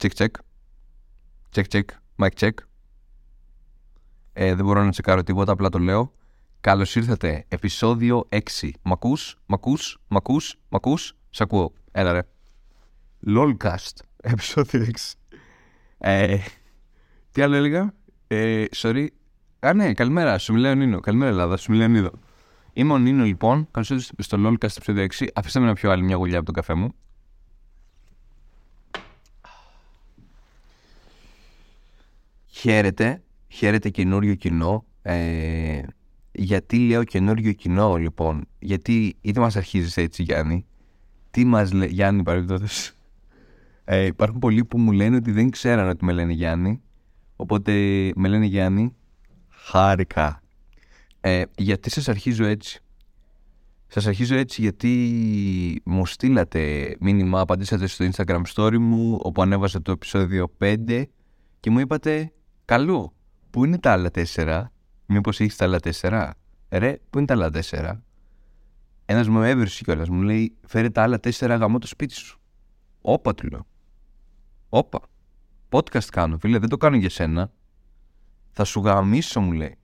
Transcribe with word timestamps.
Check, 0.00 0.14
check. 0.14 0.34
Check, 1.54 1.64
check. 1.72 1.84
Mic 2.16 2.30
check. 2.38 2.50
Ε, 4.32 4.54
δεν 4.54 4.64
μπορώ 4.64 4.84
να 4.84 4.90
τσεκάρω 4.90 5.22
τίποτα, 5.22 5.52
απλά 5.52 5.68
το 5.68 5.78
λέω. 5.78 6.12
Καλώς 6.60 6.96
ήρθατε. 6.96 7.44
Επισόδιο 7.48 8.28
6. 8.28 8.38
Μ' 8.82 8.92
ακού, 8.92 9.16
μ' 9.46 9.54
ακού, 9.54 9.76
μ' 10.08 10.16
ακού, 10.16 10.36
μ' 10.68 10.74
ακού. 10.74 10.96
Σ' 11.30 11.40
ακούω. 11.40 11.72
Έλα 11.92 12.12
ρε. 12.12 12.20
LOLcast. 13.26 13.94
Επισόδιο 14.32 14.86
6. 14.86 15.12
Ε, 15.98 16.38
τι 17.32 17.42
άλλο 17.42 17.56
έλεγα; 17.56 17.94
Ε, 18.26 18.64
sorry. 18.76 19.06
Α, 19.60 19.72
ναι, 19.72 19.94
καλημέρα. 19.94 20.38
Σου 20.38 20.52
μιλάει 20.52 20.72
ο 20.72 20.74
Νίνο. 20.74 21.00
Καλημέρα, 21.00 21.30
Ελλάδα. 21.30 21.56
Σου 21.56 21.70
μιλάει 21.70 21.86
ο 21.86 21.90
Νίνο. 21.90 22.10
Είμαι 22.72 22.92
ο 22.92 22.98
Νίνο, 22.98 23.24
λοιπόν. 23.24 23.68
Καλώς 23.70 23.90
ήρθατε 23.90 24.22
στο 24.22 24.38
LOLcast 24.46 24.76
επεισόδιο 24.76 25.06
6. 25.18 25.26
Αφήστε 25.34 25.60
με 25.60 25.66
να 25.66 25.72
πιω 25.74 25.90
άλλη 25.90 26.02
μια 26.02 26.16
γουλιά 26.16 26.36
από 26.36 26.46
τον 26.46 26.54
καφέ 26.54 26.74
μου. 26.74 26.94
Χαίρετε, 32.60 33.22
χαίρετε 33.48 33.88
καινούριο 33.90 34.34
κοινό. 34.34 34.84
Ε, 35.02 35.82
γιατί 36.32 36.88
λέω 36.88 37.04
καινούριο 37.04 37.52
κοινό, 37.52 37.96
λοιπόν. 37.96 38.46
Γιατί 38.58 39.16
είτε 39.20 39.40
μας 39.40 39.56
αρχίζεις 39.56 39.96
έτσι, 39.96 40.22
Γιάννη. 40.22 40.66
Τι 41.30 41.44
μας 41.44 41.72
λέει, 41.72 41.88
Γιάννη, 41.88 42.22
παρεμπιπτόντως. 42.22 42.92
Ε, 43.84 44.04
υπάρχουν 44.04 44.38
πολλοί 44.38 44.64
που 44.64 44.78
μου 44.78 44.92
λένε 44.92 45.16
ότι 45.16 45.30
δεν 45.30 45.50
ξέραν 45.50 45.88
ότι 45.88 46.04
με 46.04 46.12
λένε 46.12 46.32
Γιάννη. 46.32 46.82
Οπότε 47.36 47.72
με 48.14 48.28
λένε 48.28 48.46
Γιάννη. 48.46 48.94
Χάρηκα. 49.48 50.42
Ε, 51.20 51.42
γιατί 51.56 51.90
σας 51.90 52.08
αρχίζω 52.08 52.44
έτσι. 52.44 52.82
Σας 53.86 54.06
αρχίζω 54.06 54.36
έτσι 54.36 54.60
γιατί 54.60 55.82
μου 55.84 56.06
στείλατε 56.06 56.94
μήνυμα, 57.00 57.40
απαντήσατε 57.40 57.86
στο 57.86 58.08
Instagram 58.12 58.42
story 58.54 58.78
μου 58.78 59.18
όπου 59.22 59.42
ανέβασα 59.42 59.82
το 59.82 59.92
επεισόδιο 59.92 60.52
5 60.58 61.04
και 61.60 61.70
μου 61.70 61.78
είπατε 61.78 62.32
Καλό, 62.70 63.12
πού 63.50 63.64
είναι 63.64 63.78
τα 63.78 63.92
άλλα 63.92 64.10
4 64.34 64.62
Μήπως 65.06 65.40
έχεις 65.40 65.56
τα 65.56 65.64
άλλα 65.64 65.78
4 66.00 66.30
Ρε, 66.70 66.98
πού 67.10 67.18
είναι 67.18 67.26
τα 67.26 67.34
άλλα 67.34 67.50
4 67.70 67.98
Ένας 69.04 69.28
μου 69.28 69.42
έβρισε 69.42 69.84
κιόλας 69.84 70.08
μου 70.08 70.22
λέει 70.22 70.56
φέρε 70.66 70.90
τα 70.90 71.02
άλλα 71.02 71.16
4 71.22 71.30
γαμώ 71.58 71.78
το 71.78 71.86
σπίτι 71.86 72.14
σου 72.14 72.40
Όπα 73.00 73.34
του 73.34 73.48
λέω. 73.48 73.66
Όπα 74.68 75.00
Podcast 75.68 76.04
κάνω 76.04 76.38
φίλε 76.38 76.58
δεν 76.58 76.68
το 76.68 76.76
κάνω 76.76 76.96
για 76.96 77.10
σένα 77.10 77.52
Θα 78.50 78.64
σου 78.64 78.80
γαμίσω 78.80 79.40
μου 79.40 79.52
λέει. 79.52 79.78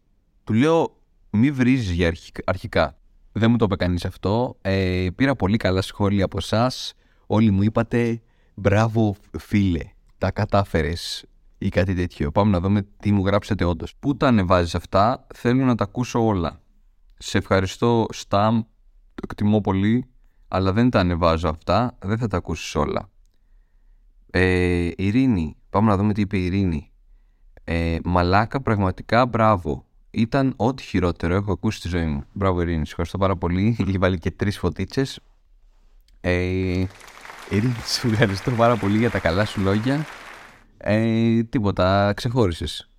Του 0.45 0.53
λέω 0.53 0.97
μη 1.31 1.51
βρίζεις 1.51 1.91
για 1.91 2.12
αρχικά 2.45 2.98
δεν 3.33 3.51
μου 3.51 3.57
το 3.57 3.64
είπε 3.64 3.77
κανείς 3.77 4.05
αυτό. 4.05 4.57
Ε, 4.61 5.09
πήρα 5.14 5.37
πολύ 5.37 5.57
καλά 5.57 5.83
σχόλια 5.83 6.25
από 6.25 6.37
εσάς. 6.39 6.95
Όλοι 7.27 7.51
μου 7.51 7.62
είπατε 7.62 8.23
μπράβο 8.55 9.17
φίλε, 9.39 9.84
τα 10.19 10.31
κατάφερες 10.31 11.25
ή 11.59 11.69
κάτι 11.69 11.95
τέτοιο. 11.95 12.31
Πάμε 12.33 12.51
να 12.51 12.61
δούμε 12.61 12.87
τι 13.01 13.12
μου 13.12 13.27
γράψετε 13.27 13.65
όντως. 13.65 13.95
Πού 13.99 14.17
τα 14.17 14.27
ανεβάζεις 14.27 14.75
αυτά, 14.75 15.27
θέλω 15.35 15.65
να 15.65 15.75
τα 15.75 15.85
ακούσω 15.85 16.27
όλα. 16.27 16.61
Σε 17.19 17.39
ευχαριστώ 17.39 18.07
Σταμ, 18.11 18.61
το 19.15 19.23
εκτιμώ 19.23 19.61
πολύ, 19.61 20.11
αλλά 20.48 20.73
δεν 20.73 20.91
τα 20.91 21.01
ανεβάζω 21.01 21.48
αυτά, 21.48 21.97
δεν 21.98 22.19
θα 22.19 22.27
τα 22.27 22.37
ακούσεις 22.37 22.75
όλα. 22.75 23.11
Ε, 24.31 24.91
Ειρήνη, 24.97 25.57
πάμε 25.71 25.91
να 25.91 25.97
δούμε 25.97 26.13
τι 26.13 26.21
είπε 26.21 26.37
η 26.37 26.45
Ειρήνη. 26.45 26.91
Ε, 27.65 27.98
μαλάκα, 28.05 28.61
πραγματικά 28.61 29.27
μπράβο 29.27 29.87
ήταν 30.11 30.53
ό,τι 30.57 30.83
χειρότερο 30.83 31.35
έχω 31.35 31.53
ακούσει 31.53 31.79
στη 31.79 31.89
ζωή 31.89 32.07
μου. 32.07 32.25
Μπράβο, 32.33 32.61
Ειρήνη. 32.61 32.85
Σου 32.85 32.91
ευχαριστώ 32.91 33.19
πάρα 33.19 33.37
πολύ. 33.37 33.77
Έχει 33.81 33.98
βάλει 33.98 34.19
και 34.19 34.31
τρεις 34.31 34.59
φωτίτσες. 34.59 35.20
Ε, 36.20 36.85
Ειρήνη, 37.51 37.75
σου 37.87 38.09
ευχαριστώ 38.09 38.51
πάρα 38.51 38.77
πολύ 38.77 38.98
για 38.98 39.11
τα 39.11 39.19
καλά 39.19 39.45
σου 39.45 39.61
λόγια. 39.61 40.07
Ε, 40.79 41.43
τίποτα, 41.43 42.13
ξεχώρισες. 42.17 42.91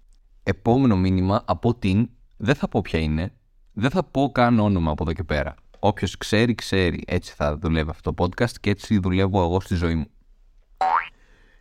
Επόμενο 0.43 0.97
μήνυμα 0.97 1.43
από 1.45 1.75
την. 1.75 2.09
Δεν 2.37 2.55
θα 2.55 2.67
πω 2.67 2.81
ποια 2.81 2.99
είναι. 2.99 3.33
Δεν 3.73 3.89
θα 3.89 4.03
πω 4.03 4.31
καν 4.31 4.59
όνομα 4.59 4.91
από 4.91 5.03
εδώ 5.03 5.13
και 5.13 5.23
πέρα. 5.23 5.55
Όποιος 5.79 6.17
ξέρει, 6.17 6.55
ξέρει. 6.55 7.03
Έτσι 7.07 7.33
θα 7.33 7.57
δουλεύει 7.57 7.89
αυτό 7.89 8.13
το 8.13 8.23
podcast 8.23 8.51
και 8.61 8.69
έτσι 8.69 8.99
δουλεύω 8.99 9.43
εγώ 9.43 9.59
στη 9.59 9.75
ζωή 9.75 9.95
μου. 9.95 10.07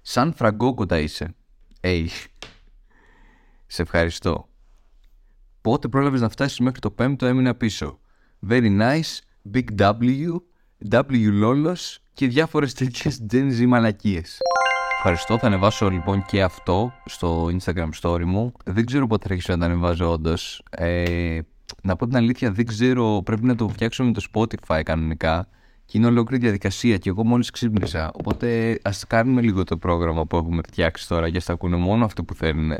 Σαν 0.02 0.32
φραγκόκοτα 0.32 0.98
είσαι. 0.98 1.34
Ε, 1.80 2.04
σε 3.66 3.82
ευχαριστώ. 3.82 4.48
Πότε 5.60 5.88
πρόλαβες 5.88 6.20
να 6.20 6.28
φτάσεις 6.28 6.58
μέχρι 6.58 6.80
το 6.80 6.90
πέμπτο 6.90 7.26
έμεινα 7.26 7.54
πίσω. 7.54 7.98
Very 8.48 8.80
nice, 8.80 9.18
big 9.54 9.64
W, 9.78 10.36
W 10.90 11.42
Lolos 11.44 11.96
και 12.12 12.26
διάφορες 12.26 12.74
τέτοιες 12.74 13.26
Gen 13.30 13.60
Z 13.60 13.66
μαλακίες. 13.66 14.38
Ευχαριστώ, 14.96 15.38
θα 15.38 15.46
ανεβάσω 15.46 15.90
λοιπόν 15.90 16.24
και 16.24 16.42
αυτό 16.42 16.92
στο 17.04 17.48
Instagram 17.58 17.88
story 18.00 18.24
μου. 18.24 18.52
Δεν 18.64 18.86
ξέρω 18.86 19.06
πότε 19.06 19.26
θα 19.26 19.32
αρχίσω 19.32 19.52
να 19.52 19.58
τα 19.58 19.64
ανεβάζω 19.64 20.10
όντως. 20.12 20.62
Ε, 20.70 21.38
να 21.82 21.96
πω 21.96 22.06
την 22.06 22.16
αλήθεια, 22.16 22.50
δεν 22.52 22.66
ξέρω, 22.66 23.22
πρέπει 23.24 23.44
να 23.44 23.54
το 23.54 23.68
φτιάξω 23.68 24.04
με 24.04 24.12
το 24.12 24.22
Spotify 24.32 24.80
κανονικά. 24.84 25.48
Και 25.84 25.98
είναι 25.98 26.06
ολόκληρη 26.06 26.42
διαδικασία 26.42 26.96
και 26.96 27.08
εγώ 27.08 27.24
μόλις 27.24 27.50
ξύπνησα. 27.50 28.10
Οπότε 28.14 28.78
ας 28.82 29.06
κάνουμε 29.06 29.40
λίγο 29.40 29.64
το 29.64 29.76
πρόγραμμα 29.76 30.26
που 30.26 30.36
έχουμε 30.36 30.60
φτιάξει 30.66 31.08
τώρα 31.08 31.26
για 31.26 31.40
να 31.46 31.54
ακούνε 31.54 31.76
μόνο 31.76 32.04
αυτό 32.04 32.24
που 32.24 32.34
θέλουν. 32.34 32.72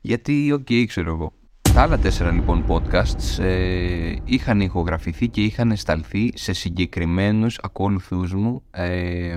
Γιατί, 0.00 0.52
OK, 0.52 0.66
okay, 0.68 0.84
ξέρω 0.86 1.10
εγώ. 1.10 1.32
Τα 1.74 1.82
άλλα 1.82 1.98
τέσσερα 1.98 2.30
λοιπόν 2.30 2.64
podcasts 2.68 3.42
ε, 3.42 4.14
είχαν 4.24 4.60
ηχογραφηθεί 4.60 5.28
και 5.28 5.42
είχαν 5.42 5.76
σταλθεί 5.76 6.32
σε 6.34 6.52
συγκεκριμένους 6.52 7.58
ακόλουθούς 7.62 8.34
μου. 8.34 8.62
Ε, 8.70 9.36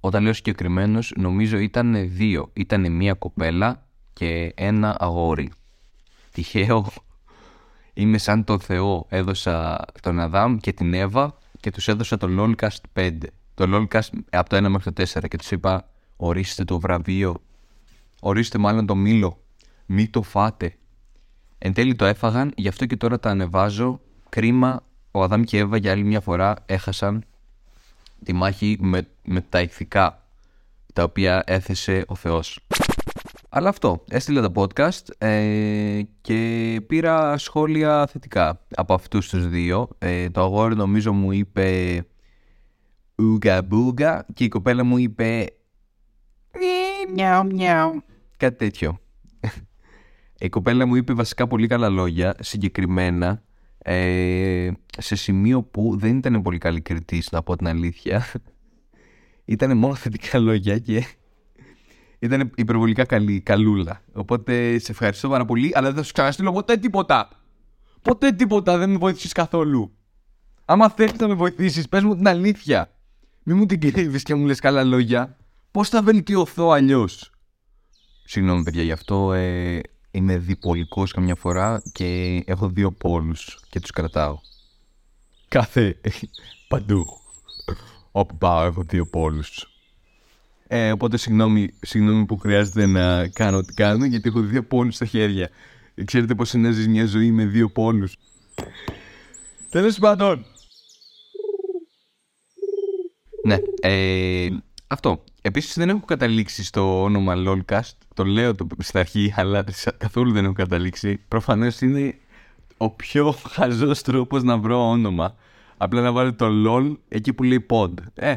όταν 0.00 0.22
λέω 0.22 0.32
συγκεκριμένους 0.32 1.12
νομίζω 1.16 1.58
ήταν 1.58 2.10
δύο. 2.10 2.50
Ήταν 2.52 2.92
μία 2.92 3.14
κοπέλα 3.14 3.86
και 4.12 4.52
ένα 4.56 4.96
αγόρι. 4.98 5.52
Τυχαίο. 6.32 6.86
Είμαι 7.94 8.18
σαν 8.18 8.44
το 8.44 8.58
Θεό. 8.58 9.06
Έδωσα 9.08 9.84
τον 10.02 10.20
Αδάμ 10.20 10.56
και 10.56 10.72
την 10.72 10.94
Εύα 10.94 11.38
και 11.60 11.70
τους 11.70 11.88
έδωσα 11.88 12.16
το 12.16 12.28
LOLcast 12.38 13.00
5. 13.00 13.18
Το 13.54 13.64
LOLcast 13.68 14.08
από 14.30 14.48
το 14.48 14.56
1 14.56 14.68
μέχρι 14.68 14.92
το 14.92 15.02
4 15.02 15.28
και 15.28 15.36
τους 15.36 15.50
είπα 15.50 15.88
ορίστε 16.16 16.64
το 16.64 16.80
βραβείο. 16.80 17.36
Ορίστε 18.20 18.58
μάλλον 18.58 18.86
το 18.86 18.94
μήλο. 18.94 19.42
Μη 19.86 20.08
το 20.08 20.22
φάτε. 20.22 20.74
Εν 21.58 21.72
τέλει 21.72 21.94
το 21.94 22.04
έφαγαν, 22.04 22.52
γι' 22.56 22.68
αυτό 22.68 22.86
και 22.86 22.96
τώρα 22.96 23.20
τα 23.20 23.30
ανεβάζω. 23.30 24.00
Κρίμα, 24.28 24.82
ο 25.10 25.22
Αδάμ 25.22 25.42
και 25.42 25.56
η 25.56 25.60
Εύα 25.60 25.76
για 25.76 25.92
άλλη 25.92 26.04
μια 26.04 26.20
φορά 26.20 26.56
έχασαν 26.66 27.24
τη 28.24 28.32
μάχη 28.32 28.76
με, 28.80 29.06
με 29.24 29.40
τα 29.40 29.60
ηθικά 29.60 30.24
τα 30.92 31.02
οποία 31.02 31.42
έθεσε 31.46 32.04
ο 32.06 32.14
Θεός. 32.14 32.60
Αλλά 33.48 33.68
αυτό, 33.68 34.04
έστειλα 34.08 34.40
τα 34.40 34.52
podcast 34.54 35.02
ε, 35.18 36.00
και 36.20 36.80
πήρα 36.86 37.38
σχόλια 37.38 38.06
θετικά 38.06 38.60
από 38.74 38.94
αυτούς 38.94 39.28
τους 39.28 39.48
δύο. 39.48 39.88
Ε, 39.98 40.30
το 40.30 40.40
αγόρι 40.40 40.76
νομίζω 40.76 41.12
μου 41.12 41.32
είπε 41.32 42.00
Ούγκα 43.18 43.62
μπούγκα 43.62 44.26
και 44.34 44.44
η 44.44 44.48
κοπέλα 44.48 44.84
μου 44.84 44.96
είπε 44.98 45.46
Μιαου 47.14 47.46
μιαου 47.46 48.02
Κάτι 48.36 48.56
τέτοιο. 48.56 48.98
Η 50.38 50.48
κοπέλα 50.48 50.86
μου 50.86 50.94
είπε 50.94 51.12
βασικά 51.12 51.46
πολύ 51.46 51.66
καλά 51.66 51.88
λόγια, 51.88 52.34
συγκεκριμένα, 52.40 53.42
ε, 53.82 54.70
σε 54.98 55.16
σημείο 55.16 55.62
που 55.62 55.96
δεν 55.98 56.16
ήταν 56.16 56.42
πολύ 56.42 56.58
καλή 56.58 56.80
κριτής, 56.80 57.30
να 57.30 57.42
πω 57.42 57.56
την 57.56 57.68
αλήθεια. 57.68 58.26
ήταν 59.44 59.76
μόνο 59.76 59.94
θετικά 59.94 60.38
λόγια 60.38 60.78
και 60.78 61.04
ήταν 62.18 62.52
υπερβολικά 62.56 63.04
καλή, 63.04 63.40
καλούλα. 63.40 64.02
Οπότε 64.12 64.78
σε 64.78 64.92
ευχαριστώ 64.92 65.28
πάρα 65.28 65.44
πολύ, 65.44 65.72
αλλά 65.74 65.86
δεν 65.86 65.96
θα 65.96 66.02
σου 66.02 66.12
ξαναστείλω 66.12 66.52
ποτέ 66.52 66.76
τίποτα. 66.76 67.28
Ποτέ 68.02 68.32
τίποτα, 68.32 68.78
δεν 68.78 68.90
με 68.90 68.96
βοηθήσεις 68.96 69.32
καθόλου. 69.32 69.92
Άμα 70.64 70.88
θέλεις 70.88 71.18
να 71.18 71.28
με 71.28 71.34
βοηθήσεις, 71.34 71.88
πες 71.88 72.02
μου 72.02 72.16
την 72.16 72.28
αλήθεια. 72.28 72.94
Μη 73.42 73.54
μου 73.54 73.66
την 73.66 73.80
κρύβεις 73.80 74.22
και 74.22 74.34
μου 74.34 74.46
λες 74.46 74.60
καλά 74.60 74.84
λόγια. 74.84 75.36
Πώς 75.70 75.88
θα 75.88 76.02
βελτιωθώ 76.02 76.70
αλλιώς; 76.70 77.32
Συγγνώμη 78.24 78.62
παιδιά 78.62 78.82
γι' 78.82 78.92
αυτό. 78.92 79.32
Ε, 79.32 79.74
είμαι 79.74 79.82
διπολικός 80.40 81.12
καμιά 81.12 81.34
φορά 81.34 81.82
και 81.92 82.42
έχω 82.46 82.68
δύο 82.68 82.92
πόλους 82.92 83.60
και 83.70 83.80
τους 83.80 83.90
κρατάω. 83.90 84.38
Κάθε 85.48 86.00
παντού. 86.68 87.06
Όπου 88.12 88.36
πάω 88.36 88.64
έχω 88.64 88.82
δύο 88.82 89.06
πόλους. 89.06 89.70
Ε, 90.66 90.92
οπότε 90.92 91.16
συγγνώμη, 91.16 91.74
συγγνώμη 91.80 92.24
που 92.24 92.38
χρειάζεται 92.38 92.86
να 92.86 93.28
κάνω 93.28 93.56
ό,τι 93.56 93.74
κάνω 93.74 94.04
γιατί 94.04 94.28
έχω 94.28 94.40
δύο 94.40 94.64
πόλους 94.64 94.94
στα 94.94 95.04
χέρια. 95.04 95.50
Ξέρετε 96.04 96.34
πώς 96.34 96.52
είναι 96.52 96.68
να 96.68 96.74
ζεις 96.74 96.88
μια 96.88 97.06
ζωή 97.06 97.30
με 97.30 97.44
δύο 97.44 97.70
πόλους. 97.70 98.16
Τέλος 99.70 99.98
πάντων. 99.98 100.44
Ναι, 103.44 103.58
ε, 103.80 104.48
αυτό. 104.86 105.24
Επίσης 105.42 105.74
δεν 105.74 105.88
έχω 105.88 106.04
καταλήξει 106.04 106.64
στο 106.64 107.02
όνομα 107.02 107.34
LOLcast. 107.36 107.96
Το 108.20 108.26
λέω 108.26 108.54
το 108.54 108.66
στην 108.78 108.98
αρχή, 108.98 109.34
αλλά 109.36 109.64
καθόλου 109.96 110.32
δεν 110.32 110.44
έχω 110.44 110.52
καταλήξει. 110.52 111.16
Προφανώς 111.28 111.80
είναι 111.80 112.14
ο 112.76 112.90
πιο 112.90 113.34
χαζός 113.52 114.02
τρόπος 114.02 114.42
να 114.42 114.58
βρω 114.58 114.88
όνομα. 114.88 115.34
Απλά 115.76 116.00
να 116.00 116.12
βάλω 116.12 116.34
το 116.34 116.46
LOL 116.66 116.96
εκεί 117.08 117.32
που 117.32 117.42
λέει 117.42 117.66
pod. 117.70 117.92
Ε, 118.14 118.36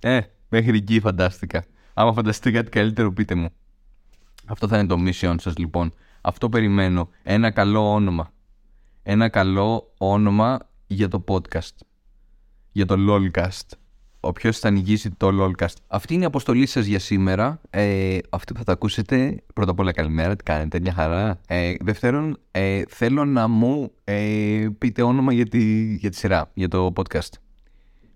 ε, 0.00 0.20
μέχρι 0.48 0.76
εκεί 0.76 1.00
φαντάστηκα. 1.00 1.64
Άμα 1.94 2.12
φανταστείτε 2.12 2.50
κάτι 2.50 2.70
καλύτερο, 2.70 3.12
πείτε 3.12 3.34
μου. 3.34 3.48
Αυτό 4.46 4.68
θα 4.68 4.78
είναι 4.78 4.86
το 4.86 4.96
mission 4.98 5.34
σας 5.38 5.56
λοιπόν. 5.56 5.92
Αυτό 6.20 6.48
περιμένω. 6.48 7.08
Ένα 7.22 7.50
καλό 7.50 7.92
όνομα. 7.92 8.32
Ένα 9.02 9.28
καλό 9.28 9.92
όνομα 9.98 10.58
για 10.86 11.08
το 11.08 11.24
podcast. 11.28 11.76
Για 12.72 12.86
το 12.86 12.94
LOLcast. 12.98 13.76
Όποιος 14.26 14.58
θα 14.58 14.68
ανοιγήσει 14.68 15.10
το 15.10 15.28
LOLcast. 15.40 15.74
Αυτή 15.86 16.14
είναι 16.14 16.22
η 16.22 16.26
αποστολή 16.26 16.66
σας 16.66 16.86
για 16.86 16.98
σήμερα. 16.98 17.60
Ε, 17.70 18.18
αυτό 18.30 18.52
που 18.52 18.58
θα 18.58 18.64
τα 18.64 18.72
ακούσετε. 18.72 19.42
Πρώτα 19.54 19.70
απ' 19.70 19.78
όλα, 19.78 19.92
καλημέρα. 19.92 20.36
Τι 20.36 20.42
κάνετε, 20.42 20.80
μια 20.80 20.92
χαρά. 20.92 21.40
Ε, 21.46 21.74
δεύτερον, 21.80 22.38
ε, 22.50 22.82
θέλω 22.88 23.24
να 23.24 23.48
μου 23.48 23.92
ε, 24.04 24.66
πείτε 24.78 25.02
όνομα 25.02 25.32
για 25.32 25.46
τη, 25.46 25.94
για 25.94 26.10
τη 26.10 26.16
σειρά, 26.16 26.50
για 26.54 26.68
το 26.68 26.92
podcast. 26.96 27.32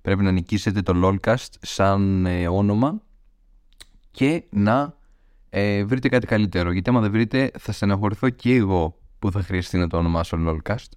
Πρέπει 0.02 0.22
να 0.22 0.30
νικήσετε 0.30 0.82
το 0.82 0.92
LOLcast 1.04 1.48
σαν 1.60 2.26
ε, 2.26 2.48
όνομα 2.48 3.02
και 4.10 4.44
να 4.50 4.94
ε, 5.50 5.84
βρείτε 5.84 6.08
κάτι 6.08 6.26
καλύτερο. 6.26 6.72
Γιατί 6.72 6.90
άμα 6.90 7.00
δεν 7.00 7.10
βρείτε, 7.10 7.50
θα 7.58 7.72
στεναχωρηθώ 7.72 8.30
και 8.30 8.54
εγώ 8.54 8.96
που 9.18 9.30
θα 9.30 9.42
χρειαστεί 9.42 9.78
να 9.78 9.86
το 9.86 9.96
ονομάσω 9.96 10.38
LOLcast. 10.46 10.88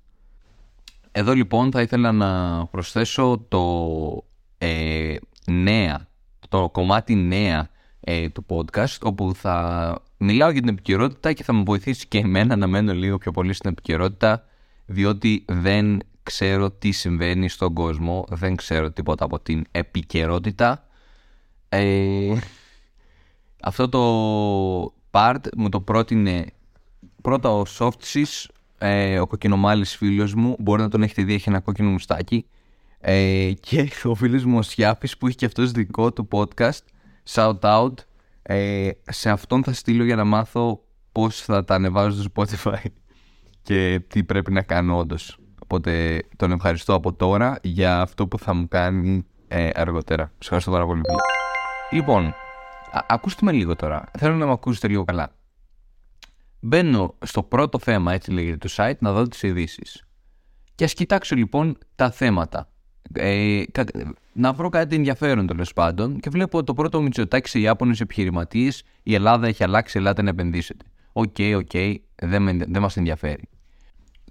Εδώ 1.11 1.33
λοιπόν 1.33 1.71
θα 1.71 1.81
ήθελα 1.81 2.11
να 2.11 2.65
προσθέσω 2.65 3.45
το 3.47 3.61
ε, 4.63 5.15
νέα, 5.51 6.07
το 6.49 6.69
κομμάτι 6.69 7.15
νέα 7.15 7.69
ε, 7.99 8.29
του 8.29 8.45
podcast 8.49 8.97
όπου 9.01 9.35
θα 9.35 9.95
μιλάω 10.17 10.49
για 10.49 10.61
την 10.61 10.69
επικαιρότητα 10.69 11.33
και 11.33 11.43
θα 11.43 11.53
με 11.53 11.63
βοηθήσει 11.63 12.07
και 12.07 12.17
εμένα 12.17 12.55
να 12.55 12.67
μένω 12.67 12.93
λίγο 12.93 13.17
πιο 13.17 13.31
πολύ 13.31 13.53
στην 13.53 13.69
επικαιρότητα 13.69 14.45
διότι 14.85 15.45
δεν 15.47 15.99
ξέρω 16.23 16.71
τι 16.71 16.91
συμβαίνει 16.91 17.49
στον 17.49 17.73
κόσμο, 17.73 18.25
δεν 18.29 18.55
ξέρω 18.55 18.91
τίποτα 18.91 19.25
από 19.25 19.39
την 19.39 19.63
επικαιρότητα. 19.71 20.87
Ε, 21.69 22.35
αυτό 23.61 23.89
το 23.89 24.93
part 25.11 25.47
μου 25.57 25.69
το 25.69 25.81
πρότεινε 25.81 26.45
πρώτα 27.21 27.49
ο 27.49 27.63
Softsys, 27.77 28.45
ε, 28.77 29.19
ο 29.19 29.27
κοκκινομάλης 29.27 29.95
φίλος 29.95 30.33
μου, 30.33 30.55
μπορεί 30.59 30.81
να 30.81 30.89
τον 30.89 31.03
έχετε 31.03 31.23
δει, 31.23 31.33
έχει 31.33 31.49
ένα 31.49 31.59
κόκκινο 31.59 31.89
μουστάκι 31.89 32.45
ε, 33.05 33.51
και 33.59 33.89
ο 34.11 34.15
φίλος 34.15 34.45
μου 34.45 34.57
ο 34.57 34.61
Σιάφης 34.61 35.17
που 35.17 35.27
έχει 35.27 35.35
και 35.35 35.45
αυτός 35.45 35.71
δικό 35.71 36.13
του 36.13 36.27
podcast 36.31 36.81
shout 37.29 37.59
out 37.59 37.93
ε, 38.41 38.89
σε 39.09 39.29
αυτόν 39.29 39.63
θα 39.63 39.73
στείλω 39.73 40.03
για 40.03 40.15
να 40.15 40.23
μάθω 40.23 40.83
πώς 41.11 41.41
θα 41.41 41.63
τα 41.63 41.75
ανεβάζω 41.75 42.21
στο 42.21 42.31
Spotify 42.35 42.85
και 43.67 44.01
τι 44.07 44.23
πρέπει 44.23 44.51
να 44.51 44.61
κάνω 44.61 44.97
όντως. 44.97 45.37
Οπότε 45.63 46.23
τον 46.35 46.51
ευχαριστώ 46.51 46.93
από 46.93 47.13
τώρα 47.13 47.59
για 47.61 48.01
αυτό 48.01 48.27
που 48.27 48.39
θα 48.39 48.53
μου 48.53 48.67
κάνει 48.67 49.25
ε, 49.47 49.69
αργότερα. 49.73 50.23
Σας 50.23 50.41
ευχαριστώ 50.41 50.71
πάρα 50.71 50.85
πολύ. 50.85 51.01
Λοιπόν, 51.91 52.33
ακούστε 53.07 53.45
με 53.45 53.51
λίγο 53.51 53.75
τώρα. 53.75 54.03
Θέλω 54.17 54.35
να 54.35 54.45
με 54.45 54.51
ακούσετε 54.51 54.87
λίγο 54.87 55.03
καλά. 55.03 55.35
Μπαίνω 56.59 57.15
στο 57.25 57.43
πρώτο 57.43 57.79
θέμα, 57.79 58.13
έτσι 58.13 58.31
λέγεται 58.31 58.57
το 58.57 58.73
site, 58.77 58.97
να 58.99 59.11
δω 59.11 59.27
τις 59.27 59.43
ειδήσεις. 59.43 60.07
Και 60.75 60.83
ας 60.83 60.93
κοιτάξω 60.93 61.35
λοιπόν 61.35 61.77
τα 61.95 62.11
θέματα. 62.11 62.72
Ε, 63.13 63.63
να 64.33 64.53
βρω 64.53 64.69
κάτι 64.69 64.95
ενδιαφέρον 64.95 65.47
τέλος 65.47 65.73
πάντων 65.73 66.19
και 66.19 66.29
βλέπω 66.29 66.63
το 66.63 66.73
πρώτο 66.73 67.01
Μητσοτάκι 67.01 67.49
σε 67.49 67.59
Ιάπωνες 67.59 67.99
επιχειρηματίες. 67.99 68.83
Η 69.03 69.13
Ελλάδα 69.13 69.47
έχει 69.47 69.63
αλλάξει, 69.63 69.97
ελάτε 69.97 70.21
να 70.21 70.29
επενδύσετε. 70.29 70.85
OK, 71.11 71.33
okay, 71.37 71.53
OK, 71.57 71.69
okay, 71.73 71.95
δεν, 72.15 72.57
δεν 72.67 72.81
μας 72.81 72.97
ενδιαφέρει. 72.97 73.49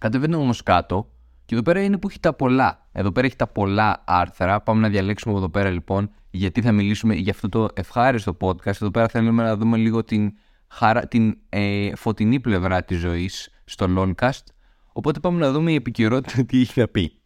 Κατεβαίνω 0.00 0.38
όμως 0.38 0.62
κάτω 0.62 1.10
και 1.44 1.54
εδώ 1.54 1.62
πέρα 1.62 1.82
είναι 1.82 1.98
που 1.98 2.08
έχει 2.08 2.20
τα 2.20 2.34
πολλά. 2.34 2.86
Εδώ 2.92 3.12
πέρα 3.12 3.26
έχει 3.26 3.36
τα 3.36 3.46
πολλά 3.46 4.02
άρθρα. 4.06 4.60
Πάμε 4.60 4.80
να 4.80 4.88
διαλέξουμε 4.88 5.36
εδώ 5.36 5.48
πέρα 5.48 5.70
λοιπόν 5.70 6.10
γιατί 6.30 6.60
θα 6.60 6.72
μιλήσουμε 6.72 7.14
για 7.14 7.32
αυτό 7.32 7.48
το 7.48 7.68
ευχάριστο 7.74 8.36
podcast. 8.40 8.66
Εδώ 8.66 8.90
πέρα 8.90 9.08
θέλουμε 9.08 9.42
να 9.42 9.56
δούμε 9.56 9.76
λίγο 9.76 10.04
την, 10.04 10.32
χαρα... 10.68 11.08
την 11.08 11.38
ε, 11.48 11.90
φωτεινή 11.96 12.40
πλευρά 12.40 12.82
της 12.84 12.98
ζωής 12.98 13.50
στο 13.64 13.86
Lolcast. 13.96 14.44
Οπότε 14.92 15.20
πάμε 15.20 15.38
να 15.38 15.52
δούμε 15.52 15.72
η 15.72 15.74
επικαιρότητα 15.74 16.44
τι 16.44 16.60
έχει 16.60 16.80
να 16.80 16.88
πει. 16.88 17.21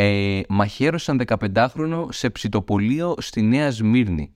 Ε, 0.00 0.40
μαχαίρωσαν 0.48 1.22
15χρονο 1.26 2.06
σε 2.08 2.30
ψητοπολείο 2.30 3.14
στη 3.18 3.42
Νέα 3.42 3.70
Σμύρνη. 3.70 4.32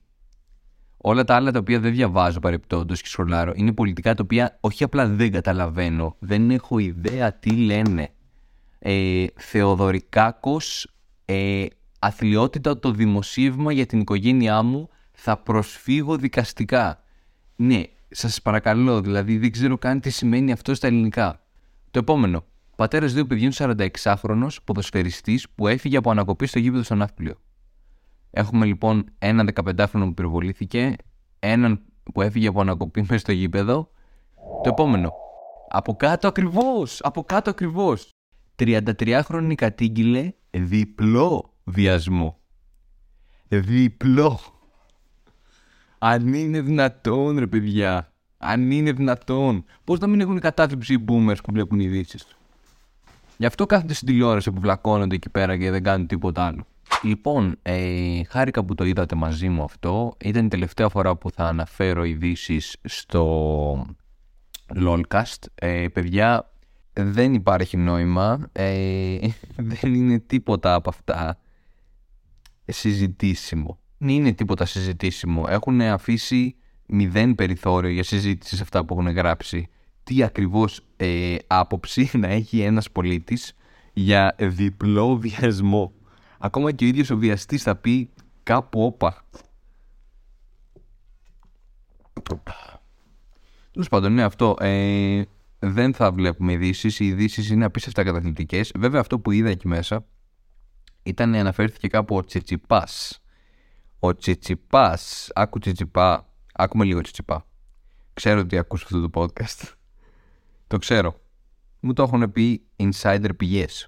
Όλα 0.97 1.23
τα 1.23 1.35
άλλα 1.35 1.51
τα 1.51 1.59
οποία 1.59 1.79
δεν 1.79 1.91
διαβάζω 1.91 2.39
παρεπτόντως 2.39 3.01
και 3.01 3.07
σχολάρω 3.07 3.51
είναι 3.55 3.73
πολιτικά 3.73 4.13
τα 4.13 4.23
οποία 4.23 4.57
όχι 4.59 4.83
απλά 4.83 5.07
δεν 5.07 5.31
καταλαβαίνω, 5.31 6.15
δεν 6.19 6.51
έχω 6.51 6.77
ιδέα 6.77 7.33
τι 7.33 7.51
λένε. 7.51 8.09
Ε, 8.79 9.25
Θεοδωρικάκος, 9.35 10.93
ε, 11.25 11.65
αθλειότητα 11.99 12.79
το 12.79 12.91
δημοσίευμα 12.91 13.71
για 13.71 13.85
την 13.85 13.99
οικογένειά 13.99 14.61
μου 14.61 14.89
θα 15.11 15.37
προσφύγω 15.37 16.17
δικαστικά. 16.17 17.03
Ναι, 17.55 17.83
σας 18.09 18.41
παρακαλώ, 18.41 19.01
δηλαδή 19.01 19.37
δεν 19.37 19.51
ξέρω 19.51 19.77
καν 19.77 19.99
τι 19.99 20.09
σημαίνει 20.09 20.51
αυτό 20.51 20.75
στα 20.75 20.87
ελληνικά. 20.87 21.41
Το 21.91 21.99
επόμενο. 21.99 22.45
Πατέρας 22.83 23.13
δύο 23.13 23.25
παιδιών 23.25 23.51
46χρονο 23.55 24.47
ποδοσφαιριστής 24.63 25.49
που 25.49 25.67
έφυγε 25.67 25.97
από 25.97 26.11
ανακοπή 26.11 26.45
στο 26.45 26.59
γήπεδο 26.59 26.83
στον 26.83 26.97
Ναύπλιο. 26.97 27.35
Έχουμε 28.31 28.65
λοιπόν 28.65 29.05
έναν 29.19 29.49
15χρονο 29.53 29.87
που 29.91 30.13
πυροβολήθηκε, 30.13 30.95
έναν 31.39 31.81
που 32.13 32.21
έφυγε 32.21 32.47
από 32.47 32.61
ανακοπή 32.61 33.01
μέσα 33.01 33.17
στο 33.17 33.31
γήπεδο. 33.31 33.91
Το 34.63 34.69
επόμενο. 34.69 35.13
Από 35.69 35.95
κάτω 35.95 36.27
ακριβώς! 36.27 36.99
Από 37.01 37.23
κάτω 37.23 37.49
ακριβώς! 37.49 38.09
33χρονη 38.55 39.53
κατήγγειλε 39.55 40.31
διπλό 40.51 41.53
βιασμό. 41.63 42.39
Διπλό. 43.47 44.39
Αν 45.97 46.33
είναι 46.33 46.61
δυνατόν, 46.61 47.37
ρε 47.39 47.47
παιδιά. 47.47 48.13
Αν 48.37 48.71
είναι 48.71 48.91
δυνατόν. 48.91 49.65
Πώς 49.83 49.99
να 49.99 50.07
μην 50.07 50.21
έχουν 50.21 50.39
κατάθλιψη 50.39 50.93
οι 50.93 51.05
boomers 51.07 51.43
που 51.43 51.51
βλέπουν 51.53 51.79
ειδήσεις. 51.79 52.25
Γι' 53.37 53.45
αυτό 53.45 53.65
κάθονται 53.65 53.93
στην 53.93 54.07
τηλεόραση 54.07 54.51
που 54.51 54.59
βλακώνονται 54.61 55.15
εκεί 55.15 55.29
πέρα 55.29 55.57
και 55.57 55.71
δεν 55.71 55.83
κάνουν 55.83 56.07
τίποτα 56.07 56.43
άλλο. 56.43 56.65
Λοιπόν, 57.03 57.55
ε, 57.61 58.23
χάρηκα 58.27 58.63
που 58.63 58.75
το 58.75 58.85
είδατε 58.85 59.15
μαζί 59.15 59.49
μου 59.49 59.63
αυτό. 59.63 60.15
Ήταν 60.23 60.45
η 60.45 60.47
τελευταία 60.47 60.89
φορά 60.89 61.15
που 61.15 61.31
θα 61.31 61.45
αναφέρω 61.45 62.03
ειδήσεις 62.03 62.77
στο 62.83 63.85
LOLcast. 64.75 65.45
Ε, 65.55 65.87
παιδιά, 65.93 66.51
δεν 66.93 67.33
υπάρχει 67.33 67.77
νόημα. 67.77 68.49
Ε, 68.51 69.17
δεν 69.71 69.93
είναι 69.93 70.19
τίποτα 70.19 70.73
από 70.73 70.89
αυτά 70.89 71.37
συζητήσιμο. 72.65 73.79
Δεν 73.97 74.09
είναι 74.09 74.31
τίποτα 74.31 74.65
συζητήσιμο. 74.65 75.45
Έχουν 75.47 75.81
αφήσει 75.81 76.55
μηδέν 76.85 77.35
περιθώριο 77.35 77.89
για 77.89 78.03
συζήτηση 78.03 78.55
σε 78.55 78.61
αυτά 78.61 78.85
που 78.85 78.99
έχουν 78.99 79.13
γράψει 79.13 79.69
τι 80.03 80.23
ακριβώς 80.23 80.81
ε, 80.97 81.35
άποψη 81.47 82.09
να 82.17 82.27
έχει 82.27 82.59
ένας 82.59 82.91
πολίτης 82.91 83.55
για 83.93 84.35
διπλό 84.39 85.17
βιασμό. 85.17 85.93
Ακόμα 86.37 86.71
και 86.71 86.85
ο 86.85 86.87
ίδιος 86.87 87.09
ο 87.09 87.17
βιαστής 87.17 87.63
θα 87.63 87.75
πει 87.75 88.09
κάπου 88.43 88.83
όπα. 88.83 89.25
Τέλος 93.71 93.89
πάντων, 93.89 94.13
ναι, 94.13 94.23
αυτό. 94.23 94.55
Ε, 94.59 95.21
δεν 95.59 95.93
θα 95.93 96.11
βλέπουμε 96.11 96.51
ειδήσεις. 96.51 96.99
Οι 96.99 97.05
ειδήσεις 97.05 97.49
είναι 97.49 97.65
απίστευτα 97.65 98.03
καταθλιπτικές. 98.03 98.71
Βέβαια, 98.75 98.99
αυτό 98.99 99.19
που 99.19 99.31
είδα 99.31 99.49
εκεί 99.49 99.67
μέσα 99.67 100.05
ήταν 101.03 101.35
αναφέρθηκε 101.35 101.87
κάπου 101.87 102.15
ο 102.15 102.23
Τσιτσιπάς. 102.23 103.21
Ο 103.99 104.15
Τσιτσιπάς. 104.15 105.31
Άκου 105.35 105.59
Τσιτσιπά. 105.59 106.27
Άκουμε 106.53 106.85
λίγο 106.85 107.01
Τσιτσιπά. 107.01 107.45
Ξέρω 108.13 108.39
ότι 108.39 108.57
ακούς 108.57 108.83
αυτό 108.83 109.09
το 109.09 109.21
podcast. 109.21 109.71
Το 110.73 110.79
ξέρω. 110.79 111.19
Μου 111.79 111.93
το 111.93 112.03
έχουν 112.03 112.31
πει 112.31 112.61
insider 112.75 113.29
πηγές. 113.37 113.87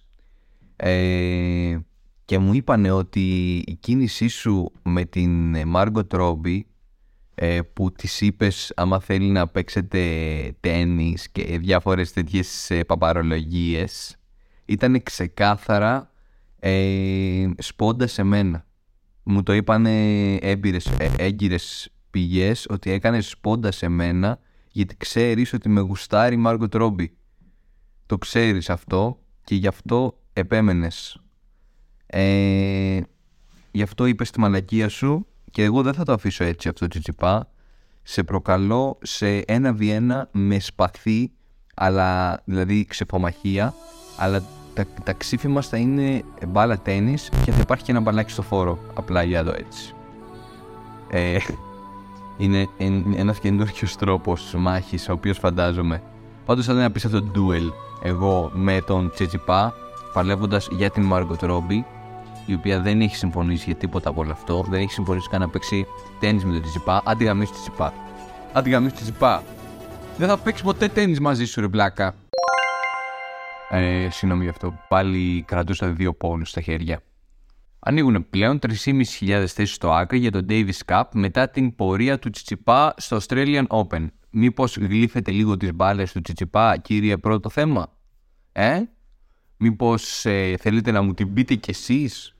Ε, 0.75 1.77
και 2.25 2.37
μου 2.37 2.53
είπανε 2.53 2.91
ότι 2.91 3.55
η 3.67 3.75
κίνησή 3.75 4.27
σου 4.27 4.71
με 4.83 5.05
την 5.05 5.55
Margot 5.75 6.07
Robbie 6.07 6.59
ε, 7.35 7.61
που 7.61 7.91
της 7.91 8.21
είπες 8.21 8.73
άμα 8.75 8.99
θέλει 8.99 9.29
να 9.29 9.47
παίξετε 9.47 10.01
τένις 10.59 11.29
και 11.29 11.59
διάφορες 11.59 12.13
τέτοιες 12.13 12.69
ε, 12.69 12.83
παπαρολογίες 12.83 14.17
ήταν 14.65 15.03
ξεκάθαρα 15.03 16.11
ε, 16.59 17.49
σπόντα 17.57 18.07
σε 18.07 18.23
μένα. 18.23 18.65
Μου 19.23 19.43
το 19.43 19.53
είπανε 19.53 20.35
έμπειρες, 20.35 20.85
ε, 20.85 21.11
έγκυρες 21.17 21.89
πηγές 22.09 22.65
ότι 22.69 22.91
έκανες 22.91 23.27
σπόντα 23.27 23.71
σε 23.71 23.87
μένα 23.87 24.39
γιατί 24.75 24.95
ξέρεις 24.97 25.53
ότι 25.53 25.69
με 25.69 25.81
γουστάρει 25.81 26.35
η 26.35 26.37
Μάργκο 26.37 26.67
Τρόμπι. 26.67 27.17
Το 28.05 28.17
ξέρεις 28.17 28.69
αυτό 28.69 29.19
και 29.43 29.55
γι' 29.55 29.67
αυτό 29.67 30.19
επέμενες. 30.33 31.21
Ε, 32.05 33.01
γι' 33.71 33.81
αυτό 33.81 34.05
είπες 34.05 34.31
τη 34.31 34.39
μαλακία 34.39 34.89
σου 34.89 35.27
και 35.51 35.63
εγώ 35.63 35.81
δεν 35.81 35.93
θα 35.93 36.03
το 36.03 36.13
αφήσω 36.13 36.43
έτσι 36.43 36.67
αυτό 36.67 36.87
τσιτσιπά. 36.87 37.49
Σε 38.03 38.23
προκαλώ 38.23 38.97
σε 39.01 39.37
ένα 39.37 39.73
βιένα 39.73 40.29
με 40.31 40.59
σπαθί, 40.59 41.31
αλλά 41.75 42.41
δηλαδή 42.45 42.85
ξεφομαχία, 42.85 43.73
αλλά 44.17 44.43
τα, 44.73 44.85
τα 45.03 45.13
ξύφη 45.13 45.47
μας 45.47 45.67
θα 45.67 45.77
είναι 45.77 46.23
μπάλα 46.47 46.79
τένις 46.79 47.29
και 47.43 47.51
θα 47.51 47.59
υπάρχει 47.59 47.83
και 47.83 47.91
ένα 47.91 47.99
μπαλάκι 47.99 48.31
στο 48.31 48.41
φόρο, 48.41 48.79
απλά 48.93 49.23
για 49.23 49.39
εδώ 49.39 49.51
έτσι. 49.51 49.93
Ε, 51.09 51.37
είναι 52.37 52.67
ένας 53.15 53.39
καινούριος 53.39 53.95
τρόπος 53.95 54.53
μάχης, 54.57 55.09
ο 55.09 55.13
οποίος 55.13 55.37
φαντάζομαι. 55.37 56.01
Πάντως 56.45 56.65
θα 56.65 56.71
ήταν 56.71 56.83
ένα 56.83 56.89
απίστευτο 56.89 57.31
duel 57.35 57.71
εγώ 58.01 58.51
με 58.53 58.81
τον 58.81 59.11
Τσιτσιπά, 59.13 59.73
παλεύοντας 60.13 60.67
για 60.71 60.89
την 60.89 61.03
Μάργκοτ 61.03 61.43
Ρόμπι, 61.43 61.85
η 62.45 62.53
οποία 62.53 62.79
δεν 62.79 63.01
έχει 63.01 63.15
συμφωνήσει 63.15 63.63
για 63.65 63.75
τίποτα 63.75 64.09
από 64.09 64.21
όλο 64.21 64.31
αυτό. 64.31 64.65
Δεν 64.69 64.81
έχει 64.81 64.91
συμφωνήσει 64.91 65.29
καν 65.29 65.39
να 65.39 65.49
παίξει 65.49 65.87
τέννη 66.19 66.43
με 66.43 66.51
τον 66.51 66.61
Τσιτσιπά. 66.61 67.01
Αντιγαμίσει 67.05 67.51
Τσιτσιπά. 67.51 67.93
Αντιγαμίσει 68.53 68.95
Τσιτσιπά. 68.95 69.43
Δεν 70.17 70.27
θα 70.27 70.37
παίξεις 70.37 70.63
ποτέ 70.63 70.87
τέννη 70.87 71.19
μαζί 71.19 71.45
σου, 71.45 71.61
ρε 71.61 71.67
μπλάκα. 71.67 72.15
Ε, 73.69 74.07
συγγνώμη 74.09 74.43
γι' 74.43 74.49
αυτό. 74.49 74.73
Πάλι 74.87 75.43
κρατούσα 75.47 75.87
δύο 75.87 76.13
πόνους 76.13 76.49
στα 76.49 76.61
χέρια. 76.61 76.99
Ανοίγουν 77.87 78.29
πλέον 78.29 78.59
3.500 78.83 79.45
θέσει 79.47 79.73
στο 79.73 79.91
άκρη 79.91 80.19
για 80.19 80.31
τον 80.31 80.45
Davis 80.49 80.77
Cup 80.85 81.03
μετά 81.13 81.49
την 81.49 81.75
πορεία 81.75 82.19
του 82.19 82.29
Τσιτσιπά 82.29 82.93
στο 82.97 83.17
Australian 83.21 83.67
Open. 83.67 84.07
Μήπως 84.29 84.77
γλύφετε 84.77 85.31
λίγο 85.31 85.57
τις 85.57 85.73
μπάλες 85.73 86.11
του 86.11 86.21
Τσιτσιπά, 86.21 86.77
κύριε 86.77 87.17
πρώτο 87.17 87.49
θέμα; 87.49 87.97
Ε, 88.51 88.79
μήπως 89.57 90.25
ε, 90.25 90.55
θέλετε 90.59 90.91
να 90.91 91.01
μου 91.01 91.13
την 91.13 91.33
πείτε 91.33 91.55
κι 91.55 91.69
εσείς; 91.69 92.35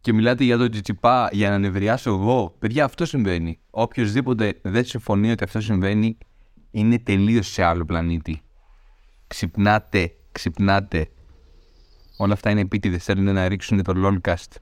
Και 0.00 0.12
μιλάτε 0.12 0.44
για 0.44 0.58
τον 0.58 0.70
Τσιτσιπά 0.70 1.28
για 1.32 1.50
να 1.50 1.58
νευριάσω 1.58 2.10
εγώ; 2.10 2.56
Παιδιά, 2.58 2.84
αυτό 2.84 3.04
συμβαίνει. 3.04 3.58
Οποιοδήποτε 3.70 4.60
δεν 4.62 4.84
συμφωνεί 4.84 5.30
ότι 5.30 5.44
αυτό 5.44 5.60
συμβαίνει, 5.60 6.18
είναι 6.70 6.98
τελείως 6.98 7.46
σε 7.46 7.62
άλλο 7.62 7.84
πλανήτη. 7.84 8.42
Ξυπνάτε, 9.26 10.12
ξυπνάτε. 10.32 11.08
Όλα 12.22 12.32
αυτά 12.32 12.50
είναι 12.50 12.60
επίτηδες. 12.60 13.04
Θέλουν 13.04 13.34
να 13.34 13.48
ρίξουν 13.48 13.82
το 13.82 13.92
LOLcast. 13.96 14.56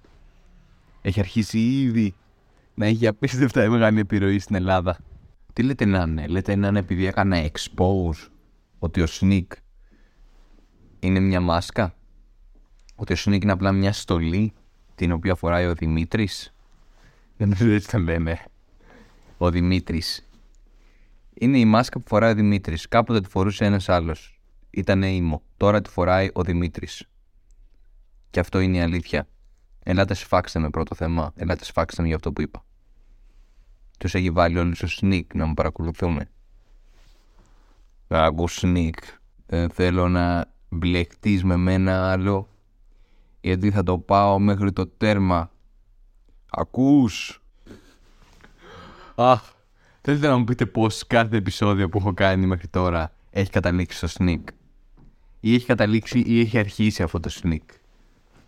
Έχει 1.03 1.21
αρχίσει 1.21 1.59
ήδη 1.59 2.15
να 2.75 2.87
έχει 2.87 3.07
απίστευτα 3.07 3.69
μεγάλη 3.69 4.01
επιρροή 4.01 4.39
στην 4.39 4.57
Ελλάδα. 4.57 4.99
Τι 5.53 5.63
λέτε 5.63 5.85
να 5.85 6.03
είναι, 6.03 6.27
λέτε 6.27 6.55
να 6.55 6.69
είναι 6.69 6.79
επειδή 6.79 7.07
έκανα 7.07 7.51
expose 7.53 8.29
ότι 8.79 9.03
ο 9.03 9.07
Sneak 9.09 9.47
είναι 11.01 11.21
μια 11.21 11.41
μάσκα, 11.41 11.95
ότι 12.95 13.13
ο 13.13 13.17
Sneak 13.19 13.43
είναι 13.43 13.53
απλά 13.53 13.73
μια 13.73 13.93
στολή 13.93 14.53
την 14.95 15.13
οποία 15.13 15.35
φοράει 15.35 15.67
ο 15.67 15.75
Δημήτρης; 15.75 16.55
Δεν 17.37 17.49
νομίζω 17.49 17.75
έτσι 17.75 17.89
το 17.89 17.99
λέμε. 17.99 18.39
Ο 19.39 19.51
Δημήτρης. 19.51 20.29
Είναι 21.35 21.59
η 21.59 21.65
μάσκα 21.65 21.99
που 21.99 22.09
φοράει 22.09 22.31
ο 22.31 22.35
Δημήτρης. 22.35 22.89
Κάποτε 22.89 23.21
τη 23.21 23.29
φορούσε 23.29 23.65
ένας 23.65 23.89
άλλος. 23.89 24.41
Ήταν 24.71 25.03
ήμο. 25.03 25.43
Τώρα 25.57 25.81
τη 25.81 25.91
φοράει 25.91 26.31
ο 26.33 26.43
Δημήτρης. 26.43 27.05
Και 28.31 28.41
αυτό 28.41 28.61
είναι 28.61 28.77
η 28.77 28.81
αλήθεια. 28.81 29.29
Ελάτε 29.83 30.15
σφάξτε 30.15 30.59
με 30.59 30.71
πρώτο 30.71 30.95
θέμα. 30.95 31.33
Ελάτε 31.37 31.65
σφάξτε 31.65 32.03
με 32.03 32.09
για 32.09 32.17
αυτό 32.17 32.33
που 32.33 32.41
είπα. 32.41 32.65
Του 33.99 34.09
έχει 34.13 34.31
βάλει 34.31 34.59
όλοι 34.59 34.75
στο 34.75 34.89
sneak 35.01 35.27
να 35.35 35.47
με 35.47 35.55
παρακολουθούν. 35.55 36.21
Άκου 38.09 38.51
sneak. 38.51 38.99
Δεν 39.47 39.71
θέλω 39.71 40.09
να 40.09 40.53
μπλεχτείς 40.69 41.45
με 41.45 41.57
μένα 41.57 42.13
άλλο 42.13 42.49
γιατί 43.41 43.71
θα 43.71 43.83
το 43.83 43.99
πάω 43.99 44.39
μέχρι 44.39 44.73
το 44.73 44.87
τέρμα. 44.87 45.51
Ακούς; 46.51 47.43
Αχ, 49.15 49.53
θέλετε 50.01 50.29
να 50.29 50.37
μου 50.37 50.45
πείτε 50.45 50.67
πως 50.67 51.07
κάθε 51.07 51.37
επεισόδιο 51.37 51.89
που 51.89 51.99
έχω 51.99 52.15
κάνει 52.15 52.47
μέχρι 52.47 52.69
τώρα 52.69 53.13
έχει 53.31 53.51
καταλήξει 53.51 54.07
στο 54.07 54.25
sneak; 54.25 54.45
Ή 55.41 55.55
έχει 55.55 55.67
καταλήξει 55.67 56.19
ή 56.19 56.41
έχει 56.41 56.59
αρχίσει 56.59 57.03
αυτό 57.03 57.21
το 57.21 57.31
sneak; 57.43 57.80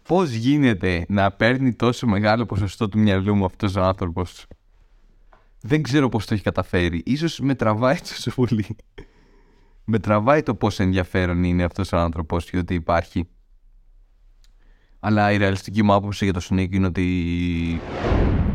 Πώς 0.08 0.30
γίνεται 0.30 1.04
να 1.08 1.30
παίρνει 1.30 1.74
τόσο 1.74 2.06
μεγάλο 2.06 2.46
ποσοστό 2.46 2.88
του 2.88 2.98
μυαλού 2.98 3.34
μου 3.34 3.44
αυτός 3.44 3.76
ο 3.76 3.82
άνθρωπος; 3.82 4.46
Δεν 5.60 5.82
ξέρω 5.82 6.08
πώς 6.08 6.26
το 6.26 6.34
έχει 6.34 6.42
καταφέρει. 6.42 7.02
Ίσως 7.04 7.40
με 7.40 7.54
τραβάει 7.54 7.98
τόσο 8.08 8.30
πολύ. 8.34 8.76
με 9.84 9.98
τραβάει 9.98 10.42
το 10.42 10.54
πόσο 10.54 10.82
ενδιαφέρον 10.82 11.44
είναι 11.44 11.64
αυτός 11.64 11.92
ο 11.92 11.96
άνθρωπος 11.96 12.50
και 12.50 12.58
ότι 12.58 12.74
υπάρχει. 12.74 13.28
Αλλά 15.00 15.32
η 15.32 15.36
ρεαλιστική 15.36 15.82
μου 15.82 15.92
άποψη 15.94 16.24
για 16.24 16.32
το 16.32 16.40
Sonic 16.50 16.70
είναι 16.70 16.86
ότι. 16.86 17.80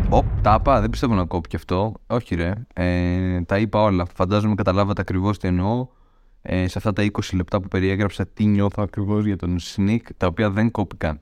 Οπ, 0.09 0.25
τα 0.41 0.57
είπα, 0.59 0.81
δεν 0.81 0.89
πιστεύω 0.89 1.13
να 1.13 1.25
κόπει 1.25 1.47
και 1.47 1.55
αυτό. 1.55 1.93
Όχι, 2.07 2.35
ρε. 2.35 2.53
Ε, 2.73 3.41
τα 3.41 3.57
είπα 3.57 3.81
όλα. 3.81 4.05
Φαντάζομαι 4.15 4.55
καταλάβατε 4.55 5.01
ακριβώς 5.01 5.37
τι 5.37 5.47
εννοώ. 5.47 5.87
Ε, 6.41 6.67
σε 6.67 6.77
αυτά 6.77 6.93
τα 6.93 7.03
20 7.11 7.19
λεπτά 7.33 7.61
που 7.61 7.67
περιέγραψα 7.67 8.27
τι 8.27 8.45
νιώθω 8.45 8.83
ακριβώς 8.83 9.25
για 9.25 9.35
τον 9.35 9.57
Sneak, 9.59 10.01
τα 10.17 10.27
οποία 10.27 10.49
δεν 10.49 10.71
κόπηκαν. 10.71 11.21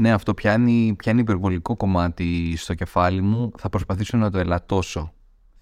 Ναι, 0.00 0.12
αυτό 0.12 0.34
πιάνει, 0.34 0.94
πιάνει 0.98 1.20
υπερβολικό 1.20 1.76
κομμάτι 1.76 2.56
στο 2.56 2.74
κεφάλι 2.74 3.20
μου. 3.20 3.50
Θα 3.58 3.68
προσπαθήσω 3.68 4.16
να 4.16 4.30
το 4.30 4.38
ελαττώσω. 4.38 5.12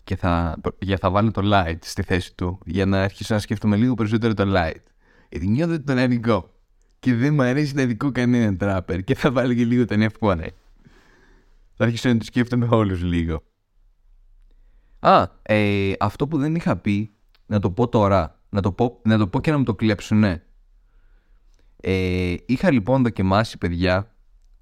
Και 0.04 0.16
θα, 0.16 0.60
για 0.78 0.96
θα 0.96 1.10
βάλω 1.10 1.30
το 1.30 1.42
light 1.44 1.78
στη 1.80 2.02
θέση 2.02 2.34
του. 2.34 2.58
Για 2.64 2.86
να 2.86 3.02
αρχίσω 3.02 3.34
να 3.34 3.40
σκέφτομαι 3.40 3.76
λίγο 3.76 3.94
περισσότερο 3.94 4.34
το 4.34 4.44
light. 4.46 4.82
Γιατί 5.28 5.48
νιώθω 5.48 5.72
ότι 5.72 5.82
τον 5.82 5.98
ελληνικό 5.98 6.50
και 6.98 7.14
δεν 7.14 7.34
μου 7.34 7.42
αρέσει 7.42 7.74
να 7.74 7.84
δικό 7.84 8.12
κανέναν 8.12 8.56
τράπερ 8.56 9.04
και 9.04 9.14
θα 9.14 9.32
βάλω 9.32 9.54
και 9.54 9.64
λίγο 9.64 9.84
τον 9.84 10.00
F1. 10.00 10.46
Θα 11.74 11.84
αρχίσω 11.84 12.08
να 12.08 12.16
το 12.16 12.24
σκέφτομαι 12.24 12.68
όλους 12.70 13.02
λίγο. 13.02 13.42
Α, 14.98 15.26
ε, 15.42 15.92
αυτό 15.98 16.28
που 16.28 16.38
δεν 16.38 16.54
είχα 16.54 16.76
πει, 16.76 17.14
να 17.46 17.58
το 17.58 17.70
πω 17.70 17.88
τώρα, 17.88 18.40
να 18.48 18.60
το 18.60 18.72
πω, 18.72 19.00
να 19.02 19.18
το 19.18 19.26
πω 19.28 19.40
και 19.40 19.50
να 19.50 19.58
μου 19.58 19.64
το 19.64 19.74
κλέψουν, 19.74 20.18
ναι. 20.18 20.42
Ε, 21.80 22.34
είχα 22.46 22.72
λοιπόν 22.72 23.02
δοκιμάσει, 23.02 23.58
παιδιά, 23.58 24.12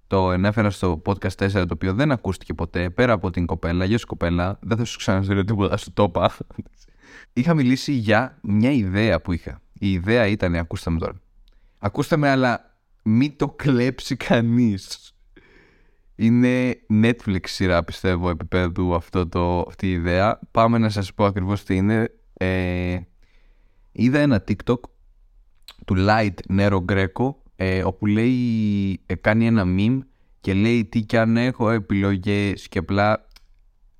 το 0.07 0.33
ενέφερα 0.33 0.71
στο 0.71 1.03
podcast 1.05 1.29
4, 1.39 1.51
το 1.51 1.67
οποίο 1.73 1.95
δεν 1.95 2.13
ακούστηκε 2.13 2.55
ποτέ, 2.55 2.91
πέρα 2.91 3.13
από 3.13 3.31
την 3.31 3.47
κοπέλα, 3.47 3.85
γεια 3.85 3.99
σου 3.99 4.07
κοπέλα, 4.07 4.59
δεν 4.61 4.77
θα 4.77 4.85
σου 4.85 4.99
ξαναζήσω 4.99 5.45
τίποτα, 5.45 5.77
σου 5.77 5.93
το 5.93 6.03
είπα. 6.03 6.37
είχα 7.33 7.55
μιλήσει 7.55 7.93
για 7.93 8.39
μια 8.43 8.71
ιδέα 8.71 9.21
που 9.21 9.33
είχα. 9.33 9.61
Η 9.79 9.93
ιδέα 9.93 10.27
ήταν, 10.27 10.55
ακούστε 10.55 10.91
με 10.91 10.99
τώρα, 10.99 11.21
Ακούστε 11.79 12.17
με, 12.17 12.29
αλλά 12.29 12.77
μην 13.03 13.37
το 13.37 13.49
κλέψει 13.49 14.17
κανείς. 14.17 15.15
Είναι 16.15 16.77
Netflix 16.91 17.41
σειρά, 17.43 17.85
πιστεύω, 17.85 18.31
επίπεδου 18.31 18.95
αυτό 18.95 19.29
το, 19.29 19.59
αυτή 19.69 19.87
η 19.87 19.91
ιδέα. 19.91 20.41
Πάμε 20.51 20.79
να 20.79 20.89
σας 20.89 21.15
πω 21.15 21.25
ακριβώς 21.25 21.63
τι 21.63 21.77
είναι. 21.77 22.11
Ε, 22.33 22.99
είδα 23.93 24.19
ένα 24.19 24.45
TikTok 24.49 24.81
του 25.85 25.95
Light 25.99 26.35
Nero 26.49 26.85
Greco, 26.89 27.35
ε, 27.57 27.85
όπου 27.85 28.07
λέει, 28.07 29.01
ε, 29.07 29.15
κάνει 29.15 29.47
ένα 29.47 29.65
meme 29.67 29.99
και 30.41 30.55
λέει 30.55 30.85
τι 30.85 31.01
κι 31.01 31.17
αν 31.17 31.37
έχω 31.37 31.71
επιλογές 31.71 32.69
και 32.69 32.79
απλά 32.79 33.27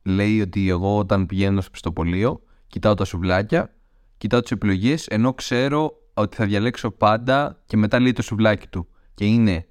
λέει 0.03 0.41
ότι 0.41 0.69
εγώ 0.69 0.99
όταν 0.99 1.27
πηγαίνω 1.27 1.61
στο 1.61 1.71
πιστοπολείο 1.71 2.43
κοιτάω 2.67 2.95
τα 2.95 3.05
σουβλάκια, 3.05 3.75
κοιτάω 4.19 4.41
τις 4.41 4.51
επιλογές 4.51 5.07
ενώ 5.07 5.35
ξέρω 5.35 5.93
ότι 6.15 6.37
θα 6.37 6.47
διαλέξω 6.47 6.91
πάντα 6.91 7.63
και 7.67 7.77
μετά 7.77 8.01
λέει 8.01 8.13
το 8.13 8.23
σουβλάκι 8.23 8.67
του. 8.67 8.89
Και 9.15 9.25
είναι 9.25 9.67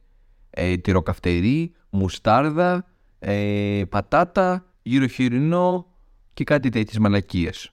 ε, 0.49 0.77
τυροκαυτερή, 0.77 1.73
μουστάρδα, 1.89 2.85
ε, 3.19 3.83
πατάτα, 3.89 4.65
γύρω 4.81 5.07
χοιρινό 5.07 5.85
και 6.33 6.43
κάτι 6.43 6.69
τέτοιες 6.69 6.97
μαλακίες. 6.97 7.71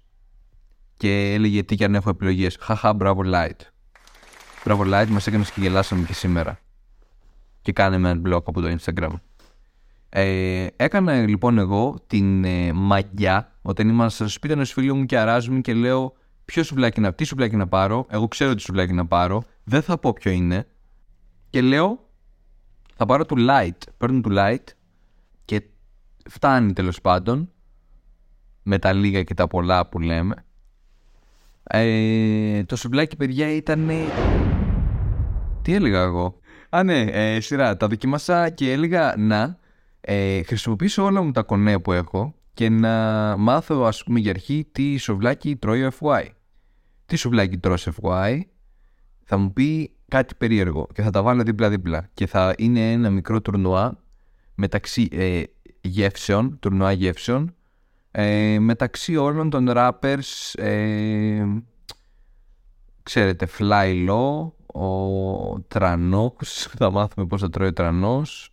Και 0.97 1.33
έλεγε 1.33 1.63
τι 1.63 1.77
και 1.77 1.85
αν 1.85 1.95
έχω 1.95 2.11
επιλογές. 2.11 2.57
Χαχά, 2.61 2.93
μπράβο 2.93 3.23
light. 3.25 3.72
Μπράβο 4.65 4.83
light, 4.87 5.07
μας 5.09 5.27
έκανες 5.27 5.51
και 5.51 5.61
γελάσαμε 5.61 6.07
και 6.07 6.15
σήμερα. 6.15 6.59
Και 7.63 7.73
κάνε 7.73 7.99
με 7.99 8.11
ένα 8.11 8.21
blog 8.25 8.43
από 8.45 8.61
το 8.61 8.77
Instagram. 8.79 9.13
Ε, 10.09 10.67
έκανα 10.77 11.27
λοιπόν 11.27 11.59
εγώ 11.59 11.99
την 12.07 12.45
ε, 12.45 12.73
μαγιά 12.73 13.53
όταν 13.63 13.89
ήμασταν 13.89 14.29
στο 14.29 14.37
σπίτι 14.39 14.53
ενό 14.53 14.65
φίλου 14.65 14.97
μου 14.97 15.07
και 15.07 15.19
αράζουμε 15.19 15.61
και 15.61 15.75
λέω 15.75 16.17
ποιο 16.45 16.63
σουβλάκι 16.63 17.01
να, 17.01 17.15
τι 17.15 17.25
σουβλάκι 17.25 17.57
να 17.57 17.69
πάρω; 17.69 18.07
Εγώ 18.09 18.29
ξέρω 18.29 18.55
τι 18.55 18.61
σουβλάκι 18.61 18.93
να 18.93 19.07
πάρω. 19.07 19.43
Δεν 19.65 19.83
θα 19.83 19.99
πω 19.99 20.13
ποιο 20.13 20.31
είναι. 20.31 20.67
Και 21.51 21.61
λέω, 21.61 22.09
θα 22.97 23.07
πάρω 23.07 23.27
του 23.27 23.37
light. 23.39 23.79
Παίρνω 23.97 24.21
του 24.21 24.31
light 24.33 24.65
και 25.45 25.63
φτάνει 26.29 26.73
τέλος 26.73 27.01
πάντων 27.01 27.51
με 28.63 28.79
τα 28.79 28.93
λίγα 28.93 29.23
και 29.23 29.35
τα 29.35 29.47
πολλά 29.47 29.89
που 29.89 29.99
λέμε. 29.99 30.45
Ε, 31.63 32.65
το 32.65 32.77
σουβλάκι, 32.77 33.17
παιδιά, 33.17 33.51
ήταν. 33.51 33.91
Τι 35.63 35.75
έλεγα 35.75 36.03
εγώ; 36.03 36.39
Α, 36.69 36.83
ναι, 36.83 37.01
ε, 37.01 37.41
σειρά. 37.41 37.77
Τα 37.77 37.87
δοκίμασα 37.87 38.51
και 38.51 38.73
έλεγα 38.73 39.15
να 39.19 39.59
ε, 40.01 40.43
χρησιμοποιήσω 40.43 41.05
όλα 41.05 41.23
μου 41.23 41.31
τα 41.31 41.43
κονέ 41.43 41.79
που 41.79 41.93
έχω 41.93 42.35
και 42.55 42.69
να 42.69 42.91
μάθω 43.37 43.85
ας 43.85 44.05
πούμε 44.05 44.21
για 44.21 44.31
αρχή 44.31 44.69
τι 44.73 44.97
σουβλάκι 44.97 45.57
τρώει 45.57 45.85
ο 45.85 45.91
FY. 46.01 46.25
Τι 47.07 47.17
σουβλάκι 47.17 47.59
τρως 47.59 47.89
FY 48.03 48.41
θα 49.25 49.37
μου 49.37 49.53
πει 49.53 49.97
κάτι 50.09 50.35
περίεργο 50.35 50.87
και 50.95 51.03
θα 51.03 51.11
τα 51.11 51.23
βάλω 51.23 51.43
δίπλα-δίπλα 51.43 52.09
και 52.15 52.27
θα 52.27 52.55
είναι 52.59 52.93
ένα 52.93 53.11
μικρό 53.11 53.41
τουρνουά 53.41 54.03
μεταξύ 54.55 55.09
ε, 55.13 55.43
γεύσεων, 55.81 56.59
τουρνουά 56.59 56.93
γεύσεων 56.93 57.55
ε, 58.11 58.59
μεταξύ 58.59 59.17
όλων 59.17 59.51
των 59.51 59.67
rappers 59.69 60.53
ε, 60.55 61.45
ξέρετε 63.03 63.49
Fly 63.59 64.09
Low 64.09 64.53
ο 64.73 65.61
Τρανός 65.69 66.69
θα 66.79 66.91
μάθουμε 66.91 67.27
πως 67.27 67.41
θα 67.41 67.49
τρώει 67.49 67.69
ο 67.69 67.73
Τρανός 67.73 68.53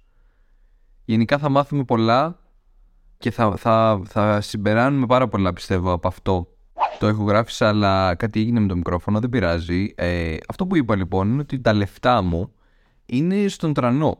γενικά 1.09 1.37
θα 1.37 1.49
μάθουμε 1.49 1.83
πολλά 1.83 2.39
και 3.17 3.31
θα, 3.31 3.53
θα, 3.57 4.01
θα 4.05 4.41
συμπεράνουμε 4.41 5.05
πάρα 5.05 5.27
πολλά 5.27 5.53
πιστεύω 5.53 5.91
από 5.91 6.07
αυτό. 6.07 6.47
Το 6.99 7.07
έχω 7.07 7.23
γράψει, 7.23 7.65
αλλά 7.65 8.15
κάτι 8.15 8.39
έγινε 8.39 8.59
με 8.59 8.67
το 8.67 8.75
μικρόφωνο, 8.75 9.19
δεν 9.19 9.29
πειράζει. 9.29 9.93
Ε, 9.95 10.37
αυτό 10.47 10.67
που 10.67 10.75
είπα 10.75 10.95
λοιπόν 10.95 11.29
είναι 11.31 11.41
ότι 11.41 11.59
τα 11.59 11.73
λεφτά 11.73 12.21
μου 12.21 12.51
είναι 13.05 13.47
στον 13.47 13.73
τρανό. 13.73 14.17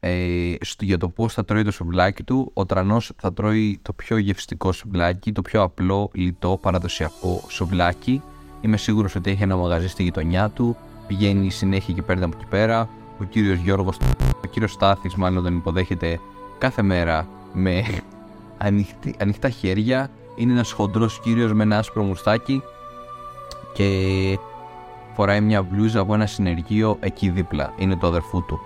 Ε, 0.00 0.54
στο, 0.60 0.84
για 0.84 0.98
το 0.98 1.08
πώς 1.08 1.34
θα 1.34 1.44
τρώει 1.44 1.64
το 1.64 1.70
σουβλάκι 1.70 2.22
του, 2.22 2.50
ο 2.54 2.66
τρανός 2.66 3.12
θα 3.16 3.32
τρώει 3.32 3.78
το 3.82 3.92
πιο 3.92 4.16
γευστικό 4.16 4.72
σουβλάκι, 4.72 5.32
το 5.32 5.42
πιο 5.42 5.62
απλό, 5.62 6.10
λιτό, 6.12 6.58
παραδοσιακό 6.62 7.42
σουβλάκι. 7.48 8.22
Είμαι 8.60 8.76
σίγουρος 8.76 9.14
ότι 9.14 9.30
έχει 9.30 9.42
ένα 9.42 9.56
μαγαζί 9.56 9.88
στη 9.88 10.02
γειτονιά 10.02 10.48
του, 10.48 10.76
πηγαίνει 11.10 11.50
συνέχεια 11.50 11.94
και 11.94 12.02
παίρνει 12.02 12.24
από 12.24 12.36
εκεί 12.36 12.46
πέρα. 12.46 12.88
Ο 13.20 13.24
κύριος 13.24 13.58
Γιώργος, 13.58 13.96
ο 14.44 14.46
κύριος 14.50 14.72
Στάθης, 14.72 15.14
μάλλον 15.14 15.42
τον 15.42 15.56
υποδέχεται 15.56 16.20
κάθε 16.58 16.82
μέρα 16.82 17.28
με 17.52 17.84
ανοιχτή, 18.66 19.14
ανοιχτά 19.18 19.48
χέρια. 19.48 20.10
Είναι 20.36 20.52
ένας 20.52 20.72
χοντρός 20.72 21.20
κύριος 21.20 21.52
με 21.52 21.62
ένα 21.62 21.78
άσπρο 21.78 22.02
μουστάκι 22.02 22.62
και 23.72 23.88
φοράει 25.14 25.40
μια 25.40 25.62
μπλούζα 25.62 26.00
από 26.00 26.14
ένα 26.14 26.26
συνεργείο 26.26 26.96
εκεί 27.00 27.28
δίπλα. 27.28 27.72
Είναι 27.78 27.96
το 27.96 28.06
αδερφού 28.06 28.44
του. 28.44 28.60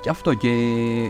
Και 0.00 0.08
αυτό 0.08 0.34
και 0.34 0.48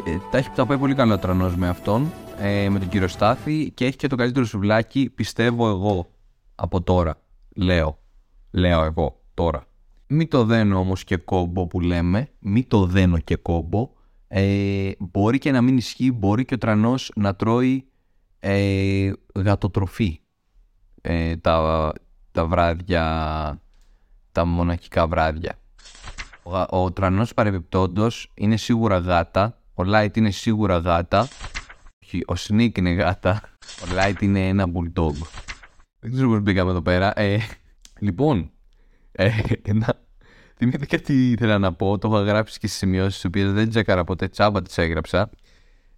ε, 0.04 0.16
τα 0.30 0.38
έχει 0.38 0.50
τα 0.50 0.66
πάει 0.66 0.78
πολύ 0.78 0.94
καλά 0.94 1.14
ο 1.14 1.18
τρανός 1.18 1.56
με 1.56 1.68
αυτόν, 1.68 2.12
ε, 2.38 2.68
με 2.68 2.78
τον 2.78 2.88
κύριο 2.88 3.08
Στάθη 3.08 3.70
και 3.74 3.84
έχει 3.84 3.96
και 3.96 4.06
το 4.06 4.16
καλύτερο 4.16 4.44
σουβλάκι, 4.44 5.10
πιστεύω 5.14 5.68
εγώ, 5.68 6.10
από 6.54 6.82
τώρα. 6.82 7.16
Λέω. 7.56 7.98
Λέω 8.50 8.82
εγώ 8.84 9.20
τώρα. 9.34 9.66
Μη 10.14 10.26
το 10.26 10.44
δένω 10.44 10.78
όμως 10.78 11.04
και 11.04 11.16
κόμπο 11.16 11.66
που 11.66 11.80
λέμε, 11.80 12.28
μη 12.38 12.64
το 12.64 12.86
δένω 12.86 13.18
και 13.18 13.36
κόμπο. 13.36 13.90
Ε, 14.28 14.90
μπορεί 14.98 15.38
και 15.38 15.50
να 15.50 15.62
μην 15.62 15.76
ισχύει, 15.76 16.12
μπορεί 16.12 16.44
και 16.44 16.54
ο 16.54 16.58
τρανός 16.58 17.12
να 17.14 17.36
τρώει 17.36 17.88
ε, 18.38 19.12
γατοτροφή 19.34 20.20
ε, 21.00 21.36
τα, 21.36 21.92
τα 22.32 22.46
βράδια, 22.46 23.60
τα 24.32 24.44
μοναχικά 24.44 25.06
βράδια. 25.06 25.58
Ο, 26.42 26.82
ο 26.82 26.92
τρανός 26.92 27.34
παρεμπιπτόντος 27.34 28.32
είναι 28.34 28.56
σίγουρα 28.56 28.98
γάτα, 28.98 29.58
ο 29.74 29.82
Light 29.86 30.16
είναι 30.16 30.30
σίγουρα 30.30 30.78
γάτα, 30.78 31.28
ο 32.26 32.32
Sneak 32.48 32.78
είναι 32.78 32.90
γάτα, 32.90 33.42
ο 33.82 33.86
Light 33.96 34.22
είναι 34.22 34.48
ένα 34.48 34.66
bulldog. 34.74 35.14
Δεν 35.98 36.12
ξέρω 36.12 36.28
πώς 36.28 36.40
μπήκαμε 36.40 36.70
εδώ 36.70 36.82
πέρα. 36.82 37.20
Ε, 37.20 37.38
λοιπόν, 37.98 38.50
ε, 39.12 39.30
να, 39.72 39.86
θυμήθηκα 40.56 40.98
τι 40.98 41.30
ήθελα 41.30 41.58
να 41.58 41.72
πω, 41.72 41.98
το 41.98 42.08
έχω 42.08 42.18
γράψει 42.18 42.58
και 42.58 42.66
στις 42.66 42.78
σημειώσεις 42.78 43.14
τις 43.14 43.24
οποίες 43.24 43.52
δεν 43.52 43.68
τσέκαρα 43.68 44.04
ποτέ, 44.04 44.28
τσάμπα 44.28 44.62
τις 44.62 44.78
έγραψα. 44.78 45.30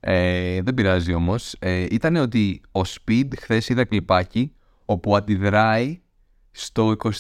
Ε, 0.01 0.63
δεν 0.63 0.75
πειράζει 0.75 1.15
όμως. 1.15 1.57
Ε, 1.59 1.87
ήταν 1.91 2.17
ότι 2.17 2.61
ο 2.73 2.81
Speed 2.81 3.29
χθες 3.39 3.69
είδα 3.69 3.85
κλιπάκι 3.85 4.53
όπου 4.85 5.17
αντιδράει 5.17 6.01
στο 6.51 6.97
24 6.99 7.13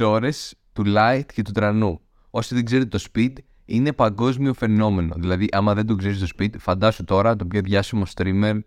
ώρες 0.00 0.54
του 0.72 0.82
Light 0.86 1.24
και 1.34 1.42
του 1.42 1.52
Τρανού. 1.52 2.00
Όσοι 2.30 2.54
δεν 2.54 2.64
ξέρετε 2.64 2.98
το 2.98 3.04
Speed 3.12 3.32
είναι 3.64 3.92
παγκόσμιο 3.92 4.54
φαινόμενο. 4.54 5.14
Δηλαδή 5.18 5.48
άμα 5.52 5.74
δεν 5.74 5.86
το 5.86 5.96
ξέρεις 5.96 6.18
το 6.18 6.26
Speed 6.38 6.58
φαντάσου 6.58 7.04
τώρα 7.04 7.36
το 7.36 7.44
πιο 7.44 7.60
διάσημο 7.60 8.02
streamer 8.14 8.60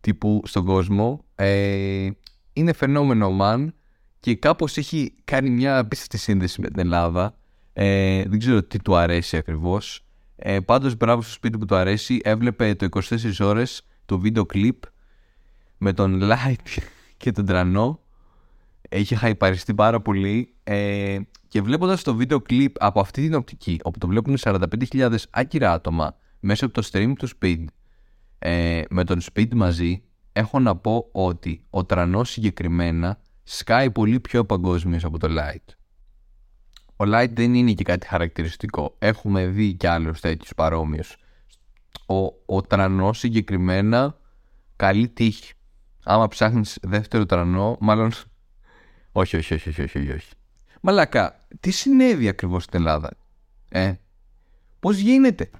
τύπου 0.00 0.42
στον 0.44 0.64
κόσμο 0.64 1.24
ε, 1.34 2.08
είναι 2.52 2.72
φαινόμενο 2.72 3.36
man 3.40 3.66
και 4.22 4.34
κάπως 4.34 4.76
έχει 4.76 5.14
κάνει 5.24 5.50
μια 5.50 5.78
απίστευτη 5.78 6.18
σύνδεση 6.18 6.60
με 6.60 6.68
την 6.68 6.78
Ελλάδα. 6.78 7.34
Ε, 7.72 8.22
δεν 8.22 8.38
ξέρω 8.38 8.62
τι 8.62 8.82
του 8.82 8.96
αρέσει 8.96 9.36
ακριβώς. 9.36 10.04
Ε, 10.36 10.60
πάντως 10.60 10.96
μπράβο 10.96 11.22
στο 11.22 11.32
σπίτι 11.32 11.58
που 11.58 11.64
του 11.64 11.74
αρέσει. 11.74 12.20
Έβλεπε 12.24 12.74
το 12.74 12.88
24 12.90 13.14
ώρες 13.40 13.86
το 14.06 14.18
βίντεο 14.18 14.46
κλιπ 14.46 14.82
με 15.78 15.92
τον 15.92 16.20
Light 16.22 16.82
και 17.16 17.32
τον 17.32 17.46
Τρανό. 17.46 18.00
Είχε 18.90 19.14
χαϊπαριστεί 19.14 19.74
πάρα 19.74 20.00
πολύ. 20.00 20.54
Ε, 20.64 21.18
και 21.48 21.62
βλέποντας 21.62 22.02
το 22.02 22.14
βίντεο 22.14 22.40
κλιπ 22.40 22.82
από 22.82 23.00
αυτή 23.00 23.22
την 23.22 23.34
οπτική, 23.34 23.78
όπου 23.82 23.98
το 23.98 24.06
βλέπουν 24.06 24.36
45.000 24.40 25.14
άκυρα 25.30 25.72
άτομα 25.72 26.16
μέσα 26.40 26.64
από 26.64 26.74
το 26.74 26.88
stream 26.92 27.12
του 27.18 27.28
Speed, 27.28 27.64
ε, 28.38 28.82
με 28.90 29.04
τον 29.04 29.20
Speed 29.32 29.54
μαζί, 29.54 30.02
έχω 30.32 30.58
να 30.58 30.76
πω 30.76 31.08
ότι 31.12 31.64
ο 31.70 31.84
Τρανός 31.84 32.30
συγκεκριμένα 32.30 33.18
σκάει 33.56 33.90
πολύ 33.90 34.20
πιο 34.20 34.44
παγκόσμιος 34.44 35.04
από 35.04 35.18
το 35.18 35.28
Light. 35.30 35.74
Ο 36.96 37.04
Light 37.06 37.30
δεν 37.32 37.54
είναι 37.54 37.72
και 37.72 37.84
κάτι 37.84 38.06
χαρακτηριστικό. 38.06 38.94
Έχουμε 38.98 39.46
δει 39.46 39.74
κι 39.74 39.86
άλλους 39.86 40.20
τέτοιους 40.20 40.54
παρόμοιους. 40.54 41.16
Ο, 42.06 42.54
ο 42.56 42.62
Τρανός 42.62 43.18
συγκεκριμένα 43.18 44.18
καλή 44.76 45.08
τύχη. 45.08 45.52
Άμα 46.04 46.28
ψάχνεις 46.28 46.78
δεύτερο 46.82 47.26
τρανό, 47.26 47.76
μάλλον... 47.80 48.12
όχι, 49.12 49.36
όχι, 49.36 49.54
όχι, 49.54 49.68
όχι, 49.68 49.82
όχι, 49.82 49.98
όχι. 50.12 50.30
Μαλάκα, 50.80 51.38
τι 51.60 51.70
συνέβη 51.70 52.28
ακριβώς 52.28 52.64
στην 52.64 52.80
Ελλάδα. 52.80 53.10
Ε, 53.68 53.94
πώς 54.80 54.98
γίνεται; 54.98 55.50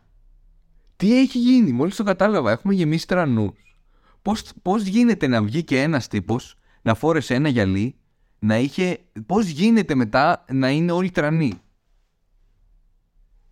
Τι 0.96 1.18
έχει 1.18 1.38
γίνει, 1.38 1.72
μόλις 1.72 1.96
το 1.96 2.02
κατάλαβα, 2.02 2.50
έχουμε 2.50 2.74
γεμίσει 2.74 3.06
τρανούς. 3.06 3.76
Πώς, 4.22 4.52
πώς 4.62 4.82
γίνεται 4.82 5.26
να 5.26 5.42
βγει 5.42 5.64
και 5.64 5.82
ένας 5.82 6.08
τύπος, 6.08 6.56
να 6.82 6.94
φόρεσε 6.94 7.34
ένα 7.34 7.48
γυαλί 7.48 7.96
να 8.38 8.58
είχε... 8.58 8.98
Πώς 9.26 9.46
γίνεται 9.46 9.94
μετά 9.94 10.44
να 10.52 10.70
είναι 10.70 10.92
όλοι 10.92 11.10
τρανοί. 11.10 11.60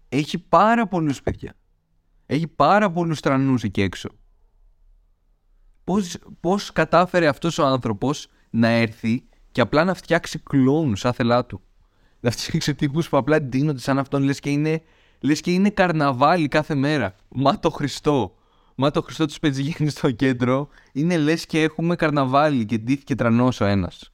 Έχει 0.09 0.39
πάρα 0.39 0.87
πολλούς 0.89 1.23
παιδιά. 1.23 1.55
Έχει 2.27 2.47
πάρα 2.47 2.91
πολλούς 2.91 3.21
τρανούς 3.21 3.63
εκεί 3.63 3.83
έξω. 3.83 4.09
Πώς, 5.85 6.19
πώς 6.41 6.73
κατάφερε 6.73 7.27
αυτός 7.27 7.59
ο 7.59 7.67
άνθρωπος 7.67 8.29
να 8.51 8.69
έρθει 8.69 9.29
και 9.53 9.61
απλά 9.61 9.85
να 9.85 9.95
φτιάξει 9.95 10.39
κλόουν 10.39 10.97
σαν 10.97 11.13
θελά 11.13 11.47
του. 11.47 11.61
Να 12.21 12.31
φτιάξει 12.31 12.75
τύπους 12.75 13.09
που 13.09 13.17
απλά 13.17 13.43
ντύνονται 13.43 13.81
σαν 13.81 13.99
αυτόν 13.99 14.23
λες 14.23 14.41
και 14.41 14.51
είναι, 14.51 14.83
λες 15.21 15.41
και 15.41 15.53
είναι 15.53 15.71
καρναβάλι 15.71 16.49
κάθε 16.49 16.75
μέρα. 16.75 17.15
Μα 17.29 17.59
το 17.59 17.71
Χριστό. 17.71 18.35
Μα 18.83 18.91
το 18.91 19.03
Χριστό 19.03 19.27
τους 19.27 19.39
Πετζιγέννη 19.39 19.91
στο 19.91 20.11
κέντρο 20.11 20.69
είναι 20.93 21.17
λες 21.17 21.47
και 21.47 21.63
έχουμε 21.63 21.97
καρναβάλι 21.97 22.65
και 22.65 22.79
ντύθηκε 22.79 23.15
τρανός 23.15 23.61
ο 23.61 23.65
ένας 23.65 24.13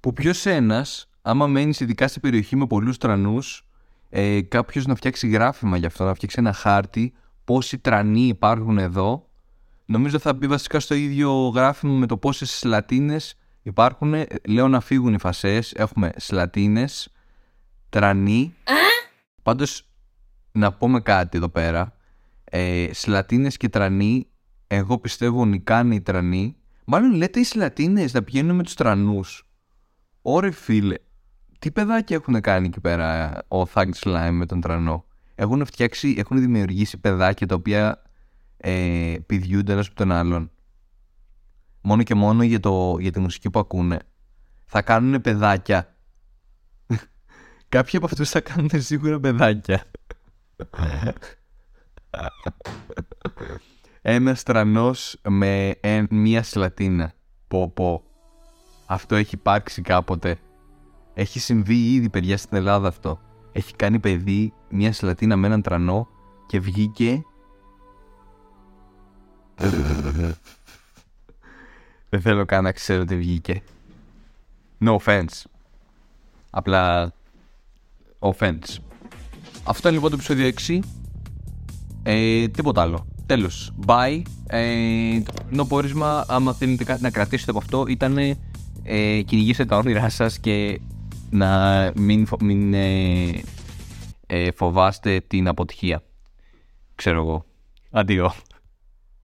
που 0.00 0.12
ποιος 0.12 0.46
ένας, 0.46 1.08
άμα 1.22 1.46
μένεις 1.46 1.80
ειδικά 1.80 2.08
σε 2.08 2.20
περιοχή 2.20 2.56
με 2.56 2.66
πολλούς 2.66 2.98
τρανούς, 2.98 3.66
ε, 4.08 4.40
κάποιος 4.40 4.86
να 4.86 4.94
φτιάξει 4.94 5.28
γράφημα 5.28 5.76
γι' 5.76 5.86
αυτό, 5.86 6.04
να 6.04 6.14
φτιάξει 6.14 6.36
ένα 6.38 6.52
χάρτη 6.52 7.14
πόσοι 7.44 7.78
τρανοί 7.78 8.26
υπάρχουν 8.26 8.78
εδώ. 8.78 9.28
Νομίζω 9.84 10.18
θα 10.18 10.32
μπει 10.32 10.46
βασικά 10.46 10.80
στο 10.80 10.94
ίδιο 10.94 11.48
γράφημα 11.48 11.92
με 11.92 12.06
το 12.06 12.16
πόσες 12.16 12.50
σλατίνε 12.50 13.16
υπάρχουν. 13.62 14.14
Ε, 14.14 14.26
λέω 14.48 14.68
να 14.68 14.80
φύγουν 14.80 15.14
οι 15.14 15.18
φασές. 15.18 15.72
Έχουμε 15.72 16.10
σλατίνε, 16.16 16.88
τρανοί. 17.88 18.54
Πάντως, 19.42 19.86
να 20.52 20.72
πούμε 20.72 21.00
κάτι 21.00 21.36
εδώ 21.36 21.48
πέρα. 21.48 21.97
Ε, 22.50 22.88
σλατίνες 22.92 23.56
και 23.56 23.68
τρανοί, 23.68 24.26
εγώ 24.66 24.98
πιστεύω 24.98 25.44
νικάνε 25.44 25.94
οι 25.94 26.00
τρανοί. 26.00 26.56
Μάλλον 26.84 27.14
λέτε 27.14 27.40
οι 27.40 27.44
σλατίνες 27.44 28.12
να 28.12 28.22
πηγαίνουν 28.22 28.56
με 28.56 28.62
τους 28.62 28.74
τρανούς. 28.74 29.48
Ωρε 30.22 30.50
φίλε, 30.50 30.94
τι 31.58 31.70
παιδάκια 31.70 32.16
έχουν 32.16 32.40
κάνει 32.40 32.66
εκεί 32.66 32.80
πέρα 32.80 33.38
ο 33.48 33.62
Thug 33.62 33.90
Slime 34.00 34.30
με 34.32 34.46
τον 34.46 34.60
τρανό; 34.60 35.04
Έχουν 35.34 35.64
φτιάξει, 35.64 36.14
έχουν 36.18 36.40
δημιουργήσει 36.40 36.98
παιδάκια 36.98 37.46
τα 37.46 37.54
οποία 37.54 38.02
ε, 38.56 39.16
πηδιούνται 39.26 39.72
ένας 39.72 39.86
από 39.86 39.96
τον 39.96 40.12
άλλον; 40.12 40.50
Μόνο 41.80 42.02
και 42.02 42.14
μόνο 42.14 42.42
για, 42.42 42.60
το, 42.60 42.96
για 43.00 43.12
τη 43.12 43.20
μουσική 43.20 43.50
που 43.50 43.58
ακούνε. 43.58 43.98
Θα 44.64 44.82
κάνουν 44.82 45.20
παιδάκια. 45.20 45.96
Κάποιοι 47.68 47.96
από 47.96 48.06
αυτούς 48.06 48.30
θα 48.30 48.40
κάνουν 48.40 48.70
σίγουρα 48.74 49.20
παιδάκια. 49.20 49.84
Ένα 54.02 54.34
τρανός 54.34 55.20
με 55.28 55.78
μία 56.10 56.42
σλατίνα. 56.42 57.12
Πω 57.48 57.68
πω. 57.68 58.02
Αυτό 58.86 59.14
έχει 59.14 59.34
υπάρξει 59.34 59.82
κάποτε. 59.82 60.38
Έχει 61.14 61.38
συμβεί 61.38 61.92
ήδη 61.92 62.08
παιδιά 62.08 62.36
στην 62.36 62.56
Ελλάδα 62.56 62.88
αυτό. 62.88 63.20
Έχει 63.52 63.74
κάνει 63.76 63.98
παιδί 63.98 64.52
μια 64.68 64.92
σλατίνα 64.92 65.36
με 65.36 65.46
έναν 65.46 65.62
τρανό 65.62 66.08
και 66.46 66.60
βγήκε. 66.60 67.22
Δεν 72.08 72.20
θέλω 72.20 72.44
καν 72.44 72.64
να 72.64 72.72
ξέρω 72.72 73.04
τι 73.04 73.16
βγήκε. 73.16 73.62
No 74.84 74.96
offense. 74.96 75.42
Απλά 76.50 77.12
offense. 78.18 78.76
Αυτό 79.64 79.88
είναι 79.88 79.96
λοιπόν 79.96 80.10
το 80.10 80.16
επεισόδιο 80.16 80.50
6. 80.66 80.80
Ε, 82.10 82.48
τίποτα 82.48 82.82
άλλο. 82.82 83.06
Τέλος. 83.26 83.72
Bye. 83.86 84.22
Ε, 84.46 85.20
το 85.56 85.64
πόρισμα, 85.64 86.24
άμα 86.28 86.52
θέλετε 86.52 86.84
κάτι 86.84 87.02
να 87.02 87.10
κρατήσετε 87.10 87.50
από 87.50 87.60
αυτό, 87.60 87.84
ήταν 87.88 88.18
ε, 88.82 89.22
κυνηγήστε 89.22 89.64
τα 89.64 89.76
όνειρά 89.76 90.08
σας 90.08 90.38
και 90.38 90.80
να 91.30 91.92
μην, 91.96 92.26
μην 92.40 92.74
ε, 92.74 93.40
ε, 94.26 94.50
φοβάστε 94.50 95.20
την 95.26 95.48
αποτυχία. 95.48 96.02
Ξέρω 96.94 97.20
εγώ. 97.20 97.44
Αντίο. 97.90 98.32